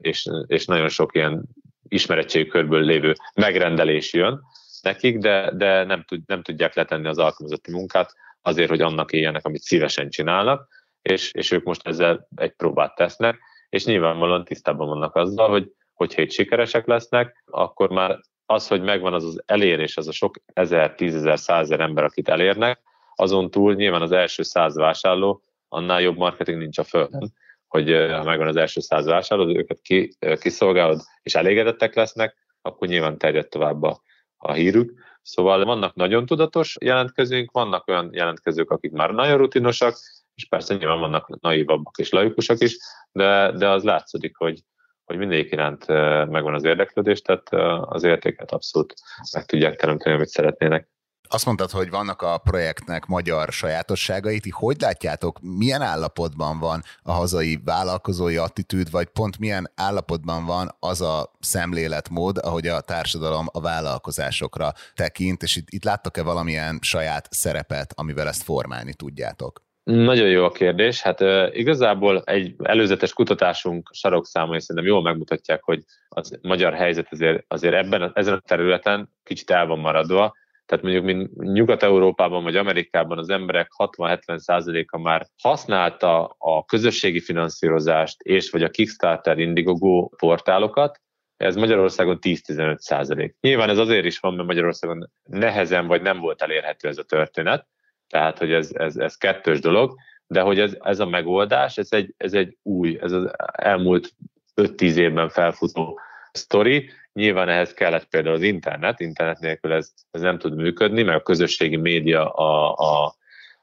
és, 0.00 0.28
és 0.46 0.66
nagyon 0.66 0.88
sok 0.88 1.14
ilyen 1.14 1.44
ismeretségi 1.88 2.48
körből 2.48 2.80
lévő 2.80 3.14
megrendelés 3.34 4.12
jön 4.12 4.40
nekik, 4.82 5.18
de, 5.18 5.50
de 5.54 5.84
nem, 5.84 6.04
tud, 6.04 6.22
nem 6.26 6.42
tudják 6.42 6.74
letenni 6.74 7.08
az 7.08 7.18
alkalmazotti 7.18 7.70
munkát 7.70 8.14
azért, 8.42 8.68
hogy 8.68 8.80
annak 8.80 9.12
éljenek, 9.12 9.46
amit 9.46 9.62
szívesen 9.62 10.10
csinálnak, 10.10 10.68
és, 11.02 11.32
és 11.32 11.50
ők 11.50 11.64
most 11.64 11.86
ezzel 11.86 12.28
egy 12.34 12.52
próbát 12.52 12.94
tesznek, 12.94 13.38
és 13.68 13.84
nyilvánvalóan 13.84 14.44
tisztában 14.44 14.88
vannak 14.88 15.14
azzal, 15.14 15.48
hogy 15.48 15.72
hogyha 15.92 16.22
itt 16.22 16.30
sikeresek 16.30 16.86
lesznek, 16.86 17.44
akkor 17.46 17.90
már 17.90 18.20
az, 18.46 18.68
hogy 18.68 18.82
megvan 18.82 19.14
az 19.14 19.24
az 19.24 19.42
elérés, 19.46 19.96
az 19.96 20.08
a 20.08 20.12
sok 20.12 20.36
ezer, 20.52 20.94
tízezer, 20.94 21.38
százezer 21.38 21.80
ember, 21.80 22.04
akit 22.04 22.28
elérnek, 22.28 22.80
azon 23.14 23.50
túl 23.50 23.74
nyilván 23.74 24.02
az 24.02 24.12
első 24.12 24.42
száz 24.42 24.76
vásárló, 24.76 25.42
annál 25.68 26.00
jobb 26.00 26.16
marketing 26.16 26.58
nincs 26.58 26.78
a 26.78 26.84
földön, 26.84 27.32
hogy 27.68 27.90
ha 27.90 28.22
megvan 28.22 28.46
az 28.46 28.56
első 28.56 28.80
száz 28.80 29.06
vásárló, 29.06 29.56
őket 29.56 29.80
ki, 29.80 30.16
kiszolgálod, 30.40 31.00
és 31.22 31.34
elégedettek 31.34 31.94
lesznek, 31.94 32.36
akkor 32.62 32.88
nyilván 32.88 33.18
terjed 33.18 33.48
tovább 33.48 33.82
a, 33.82 34.02
a 34.36 34.52
hírük. 34.52 34.92
Szóval 35.22 35.64
vannak 35.64 35.94
nagyon 35.94 36.26
tudatos 36.26 36.76
jelentkezőink, 36.80 37.50
vannak 37.50 37.88
olyan 37.88 38.10
jelentkezők, 38.12 38.70
akik 38.70 38.92
már 38.92 39.10
nagyon 39.10 39.36
rutinosak, 39.36 39.96
és 40.34 40.48
persze 40.48 40.74
nyilván 40.74 41.00
vannak 41.00 41.40
naivabbak 41.40 41.98
és 41.98 42.10
laikusok 42.10 42.60
is, 42.60 42.76
de, 43.12 43.52
de 43.52 43.68
az 43.68 43.82
látszik, 43.82 44.36
hogy, 44.36 44.60
hogy 45.04 45.16
mindegyik 45.16 45.52
iránt 45.52 45.86
megvan 46.30 46.54
az 46.54 46.64
érdeklődés, 46.64 47.20
tehát 47.20 47.48
az 47.86 48.02
értéket 48.02 48.50
abszolút 48.50 48.94
meg 49.32 49.44
tudják 49.44 49.76
teremteni, 49.76 50.14
amit 50.14 50.28
szeretnének. 50.28 50.90
Azt 51.28 51.46
mondtad, 51.46 51.70
hogy 51.70 51.90
vannak 51.90 52.22
a 52.22 52.38
projektnek 52.38 53.06
magyar 53.06 53.52
sajátosságai. 53.52 54.40
Ti 54.40 54.50
hogy 54.50 54.80
látjátok, 54.80 55.38
milyen 55.40 55.82
állapotban 55.82 56.58
van 56.58 56.82
a 57.02 57.12
hazai 57.12 57.60
vállalkozói 57.64 58.36
attitűd, 58.36 58.90
vagy 58.90 59.08
pont 59.08 59.38
milyen 59.38 59.70
állapotban 59.74 60.44
van 60.44 60.76
az 60.78 61.00
a 61.00 61.32
szemléletmód, 61.40 62.38
ahogy 62.38 62.66
a 62.66 62.80
társadalom 62.80 63.46
a 63.52 63.60
vállalkozásokra 63.60 64.72
tekint, 64.94 65.42
és 65.42 65.56
itt, 65.56 65.70
itt 65.70 65.84
láttok-e 65.84 66.22
valamilyen 66.22 66.78
saját 66.82 67.28
szerepet, 67.30 67.92
amivel 67.96 68.28
ezt 68.28 68.42
formálni 68.42 68.94
tudjátok? 68.94 69.62
Nagyon 69.84 70.28
jó 70.28 70.44
a 70.44 70.50
kérdés. 70.50 71.00
Hát 71.00 71.20
igazából 71.54 72.22
egy 72.24 72.54
előzetes 72.62 73.12
kutatásunk 73.12 73.88
sarokszámai 73.92 74.60
szerintem 74.60 74.92
jól 74.92 75.02
megmutatják, 75.02 75.62
hogy 75.62 75.82
a 76.08 76.38
magyar 76.42 76.74
helyzet 76.74 77.06
azért, 77.10 77.44
azért 77.48 77.74
ebben, 77.74 78.10
ezen 78.14 78.34
a 78.34 78.40
területen 78.40 79.08
kicsit 79.22 79.50
el 79.50 79.66
van 79.66 79.78
maradva. 79.78 80.34
Tehát 80.66 80.84
mondjuk 80.84 81.04
mint 81.04 81.36
Nyugat-Európában 81.36 82.42
vagy 82.42 82.56
Amerikában 82.56 83.18
az 83.18 83.28
emberek 83.28 83.70
60-70%-a 83.76 84.98
már 84.98 85.26
használta 85.42 86.34
a 86.38 86.64
közösségi 86.64 87.20
finanszírozást 87.20 88.20
és 88.22 88.50
vagy 88.50 88.62
a 88.62 88.70
Kickstarter, 88.70 89.38
Indiegogo 89.38 90.08
portálokat, 90.08 91.00
ez 91.36 91.56
Magyarországon 91.56 92.18
10-15 92.20 92.76
százalék. 92.76 93.36
Nyilván 93.40 93.68
ez 93.68 93.78
azért 93.78 94.04
is 94.04 94.18
van, 94.18 94.34
mert 94.34 94.46
Magyarországon 94.46 95.10
nehezen 95.22 95.86
vagy 95.86 96.02
nem 96.02 96.18
volt 96.18 96.42
elérhető 96.42 96.88
ez 96.88 96.98
a 96.98 97.02
történet, 97.02 97.66
tehát 98.12 98.38
hogy 98.38 98.52
ez, 98.52 98.70
ez, 98.74 98.96
ez 98.96 99.16
kettős 99.16 99.60
dolog, 99.60 99.94
de 100.26 100.40
hogy 100.40 100.60
ez, 100.60 100.76
ez 100.80 101.00
a 101.00 101.06
megoldás, 101.06 101.78
ez 101.78 101.88
egy, 101.90 102.14
ez 102.16 102.32
egy 102.34 102.56
új, 102.62 102.98
ez 103.00 103.12
az 103.12 103.30
elmúlt 103.52 104.12
5-10 104.56 104.94
évben 104.94 105.28
felfutó 105.28 106.00
sztori. 106.32 106.90
Nyilván 107.12 107.48
ehhez 107.48 107.72
kellett 107.72 108.04
például 108.04 108.34
az 108.34 108.42
internet, 108.42 109.00
internet 109.00 109.38
nélkül 109.38 109.72
ez, 109.72 109.92
ez 110.10 110.20
nem 110.20 110.38
tud 110.38 110.54
működni, 110.54 111.02
mert 111.02 111.18
a 111.18 111.22
közösségi 111.22 111.76
média, 111.76 112.30
a, 112.30 112.74
a, 112.76 113.14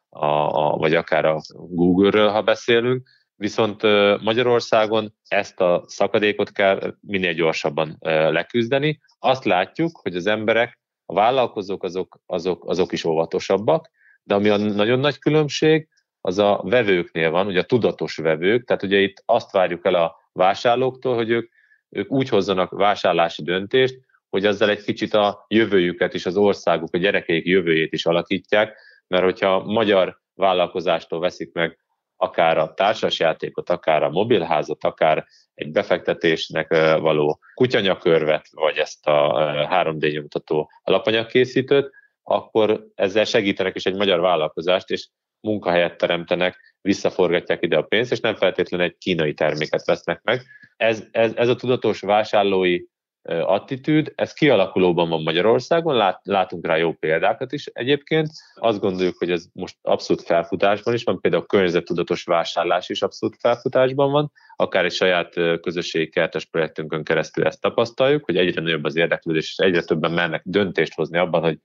a, 0.09 0.25
a, 0.25 0.77
vagy 0.77 0.95
akár 0.95 1.25
a 1.25 1.41
Google-ről, 1.53 2.29
ha 2.29 2.41
beszélünk, 2.41 3.07
viszont 3.35 3.81
Magyarországon 4.21 5.13
ezt 5.27 5.59
a 5.59 5.83
szakadékot 5.87 6.51
kell 6.51 6.95
minél 7.01 7.33
gyorsabban 7.33 7.97
leküzdeni. 8.29 8.99
Azt 9.19 9.45
látjuk, 9.45 9.99
hogy 10.03 10.15
az 10.15 10.25
emberek, 10.25 10.79
a 11.05 11.13
vállalkozók 11.13 11.83
azok, 11.83 12.19
azok, 12.25 12.63
azok 12.65 12.91
is 12.91 13.03
óvatosabbak, 13.03 13.89
de 14.29 14.35
ami 14.35 14.49
a 14.49 14.57
nagyon 14.57 14.99
nagy 14.99 15.19
különbség, 15.19 15.87
az 16.21 16.37
a 16.37 16.61
vevőknél 16.63 17.29
van, 17.31 17.47
ugye 17.47 17.59
a 17.59 17.63
tudatos 17.63 18.15
vevők, 18.15 18.65
tehát 18.65 18.83
ugye 18.83 18.97
itt 18.97 19.23
azt 19.25 19.51
várjuk 19.51 19.85
el 19.85 19.95
a 19.95 20.15
vásárlóktól, 20.31 21.15
hogy 21.15 21.29
ők, 21.29 21.51
ők 21.89 22.11
úgy 22.11 22.29
hozzanak 22.29 22.69
vásárlási 22.69 23.43
döntést, 23.43 23.99
hogy 24.29 24.45
ezzel 24.45 24.69
egy 24.69 24.83
kicsit 24.83 25.13
a 25.13 25.45
jövőjüket 25.47 26.13
is, 26.13 26.25
az 26.25 26.37
országuk, 26.37 26.93
a 26.93 26.97
gyerekeik 26.97 27.45
jövőjét 27.45 27.93
is 27.93 28.05
alakítják, 28.05 28.77
mert 29.07 29.23
hogyha 29.23 29.63
magyar 29.63 30.19
vállalkozástól 30.33 31.19
veszik 31.19 31.53
meg 31.53 31.77
akár 32.15 32.57
a 32.57 32.73
társasjátékot, 32.73 33.69
akár 33.69 34.03
a 34.03 34.09
mobilházat, 34.09 34.83
akár 34.83 35.25
egy 35.53 35.71
befektetésnek 35.71 36.69
való 36.99 37.39
kutyanyakörvet, 37.53 38.47
vagy 38.51 38.77
ezt 38.77 39.07
a 39.07 39.33
3D 39.71 40.13
nyomtató 40.13 40.71
alapanyagkészítőt, 40.83 41.97
akkor 42.29 42.87
ezzel 42.95 43.25
segítenek 43.25 43.75
is 43.75 43.85
egy 43.85 43.95
magyar 43.95 44.19
vállalkozást, 44.19 44.89
és 44.89 45.07
munkahelyet 45.41 45.97
teremtenek, 45.97 46.75
visszaforgatják 46.81 47.63
ide 47.63 47.77
a 47.77 47.81
pénzt, 47.81 48.11
és 48.11 48.19
nem 48.19 48.35
feltétlenül 48.35 48.85
egy 48.85 48.97
kínai 48.97 49.33
terméket 49.33 49.85
vesznek 49.85 50.21
meg. 50.23 50.41
Ez, 50.77 51.03
ez, 51.11 51.31
ez 51.35 51.47
a 51.47 51.55
tudatos 51.55 51.99
vásárlói 51.99 52.79
attitűd, 53.29 54.11
ez 54.15 54.33
kialakulóban 54.33 55.09
van 55.09 55.21
Magyarországon, 55.21 55.95
lát, 55.95 56.19
látunk 56.23 56.65
rá 56.65 56.75
jó 56.75 56.93
példákat 56.93 57.51
is 57.51 57.65
egyébként. 57.65 58.29
Azt 58.53 58.79
gondoljuk, 58.79 59.17
hogy 59.17 59.31
ez 59.31 59.45
most 59.53 59.75
abszolút 59.81 60.23
felfutásban 60.23 60.93
is 60.93 61.03
van, 61.03 61.19
például 61.21 61.43
a 61.43 61.45
környezettudatos 61.45 62.23
vásárlás 62.23 62.89
is 62.89 63.01
abszolút 63.01 63.35
felfutásban 63.39 64.11
van, 64.11 64.31
akár 64.55 64.85
egy 64.85 64.91
saját 64.91 65.33
közösségi 65.61 66.09
kertes 66.09 66.45
projektünkön 66.45 67.03
keresztül 67.03 67.45
ezt 67.45 67.61
tapasztaljuk, 67.61 68.25
hogy 68.25 68.37
egyre 68.37 68.61
nagyobb 68.61 68.83
az 68.83 68.95
érdeklődés, 68.95 69.49
és 69.49 69.65
egyre 69.65 69.83
többen 69.83 70.11
mennek 70.11 70.41
döntést 70.45 70.93
hozni 70.93 71.17
abban, 71.17 71.41
hogy 71.41 71.57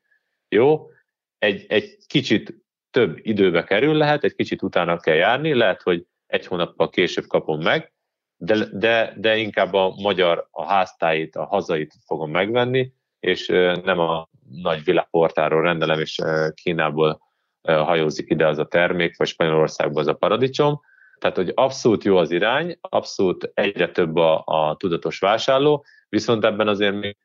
jó, 0.48 0.90
egy, 1.38 1.64
egy 1.68 1.98
kicsit 2.07 2.62
több 2.90 3.18
időbe 3.22 3.64
kerül 3.64 3.94
lehet, 3.94 4.24
egy 4.24 4.35
kicsit 4.35 4.62
utána 4.62 4.98
kell 4.98 5.14
járni, 5.14 5.54
lehet, 5.54 5.83
hogy 5.83 6.07
egy 6.26 6.46
hónappal 6.46 6.90
később 6.90 7.26
kapom 7.26 7.61
meg, 7.61 7.92
de, 8.37 8.64
de, 8.72 9.14
de 9.16 9.37
inkább 9.37 9.72
a 9.72 9.94
magyar, 10.02 10.48
a 10.50 10.64
háztáit, 10.64 11.37
a 11.37 11.44
hazait 11.44 11.94
fogom 12.07 12.30
megvenni, 12.30 12.92
és 13.20 13.46
nem 13.85 13.98
a 13.98 14.28
nagy 14.50 14.85
világportáról 14.85 15.62
rendelem, 15.62 16.00
és 16.00 16.20
Kínából 16.54 17.20
hajózik 17.62 18.30
ide 18.30 18.46
az 18.46 18.59
a 18.59 18.66
termék, 18.66 19.16
vagy 19.16 19.26
Spanyolországból 19.26 20.00
az 20.00 20.07
a 20.07 20.14
paradicsom. 20.14 20.80
Tehát, 21.18 21.37
hogy 21.37 21.52
abszolút 21.54 22.04
jó 22.04 22.16
az 22.16 22.30
irány, 22.30 22.78
abszolút 22.80 23.50
egyre 23.54 23.90
több 23.90 24.16
a, 24.16 24.42
a 24.46 24.76
tudatos 24.76 25.18
vásárló, 25.18 25.85
viszont 26.09 26.44
ebben 26.44 26.68
azért 26.68 26.94
még 26.94 27.16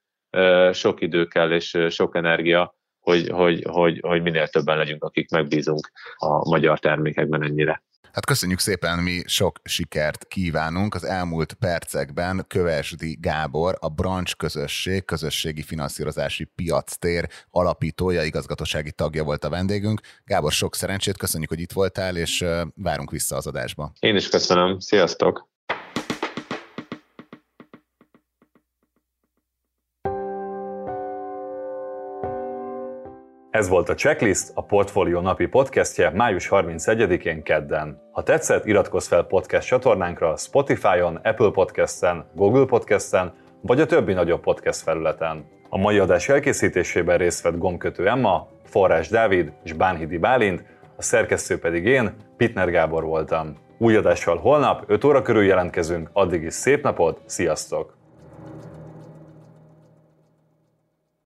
sok 0.73 1.01
idő 1.01 1.25
kell, 1.25 1.51
és 1.51 1.77
sok 1.89 2.15
energia, 2.15 2.78
hogy, 3.09 3.29
hogy, 3.29 3.63
hogy, 3.69 3.99
hogy 4.01 4.21
minél 4.21 4.47
többen 4.47 4.77
legyünk, 4.77 5.03
akik 5.03 5.29
megbízunk 5.29 5.91
a 6.15 6.49
magyar 6.49 6.79
termékekben 6.79 7.43
ennyire. 7.43 7.83
Hát 8.13 8.25
köszönjük 8.25 8.59
szépen, 8.59 8.99
mi 8.99 9.21
sok 9.25 9.59
sikert 9.63 10.27
kívánunk. 10.27 10.95
Az 10.95 11.03
elmúlt 11.03 11.53
percekben 11.53 12.45
Kövesdi 12.47 13.17
Gábor, 13.21 13.77
a 13.79 13.89
Branch 13.89 14.35
közösség, 14.37 15.05
közösségi 15.05 15.61
finanszírozási 15.61 16.43
piactér 16.43 17.27
alapítója, 17.49 18.23
igazgatósági 18.23 18.91
tagja 18.91 19.23
volt 19.23 19.43
a 19.43 19.49
vendégünk. 19.49 20.01
Gábor, 20.25 20.51
sok 20.51 20.75
szerencsét, 20.75 21.17
köszönjük, 21.17 21.49
hogy 21.49 21.59
itt 21.59 21.71
voltál, 21.71 22.17
és 22.17 22.45
várunk 22.75 23.11
vissza 23.11 23.35
az 23.35 23.47
adásba. 23.47 23.91
Én 23.99 24.15
is 24.15 24.29
köszönöm, 24.29 24.79
sziasztok! 24.79 25.49
Ez 33.59 33.69
volt 33.69 33.89
a 33.89 33.95
Checklist, 33.95 34.51
a 34.53 34.63
Portfolio 34.63 35.21
napi 35.21 35.45
podcastje 35.45 36.09
május 36.09 36.47
31-én 36.51 37.43
kedden. 37.43 38.01
Ha 38.11 38.23
tetszett, 38.23 38.65
iratkozz 38.65 39.07
fel 39.07 39.23
podcast 39.23 39.67
csatornánkra 39.67 40.37
Spotify-on, 40.37 41.15
Apple 41.15 41.51
Podcast-en, 41.51 42.25
Google 42.35 42.65
Podcast-en, 42.65 43.33
vagy 43.61 43.79
a 43.79 43.85
többi 43.85 44.13
nagyobb 44.13 44.41
podcast 44.41 44.81
felületen. 44.81 45.45
A 45.69 45.77
mai 45.77 45.97
adás 45.97 46.29
elkészítésében 46.29 47.17
részt 47.17 47.41
vett 47.41 47.57
gomkötő 47.57 48.07
Emma, 48.07 48.47
Forrás 48.63 49.09
Dávid 49.09 49.51
és 49.63 49.73
Bánhidi 49.73 50.17
Bálint, 50.17 50.63
a 50.95 51.01
szerkesztő 51.01 51.59
pedig 51.59 51.85
én, 51.85 52.15
Pitner 52.37 52.69
Gábor 52.69 53.03
voltam. 53.03 53.57
Új 53.77 53.95
adással 53.95 54.37
holnap 54.37 54.83
5 54.87 55.03
óra 55.03 55.21
körül 55.21 55.43
jelentkezünk, 55.43 56.09
addig 56.13 56.43
is 56.43 56.53
szép 56.53 56.83
napot, 56.83 57.21
sziasztok! 57.25 57.98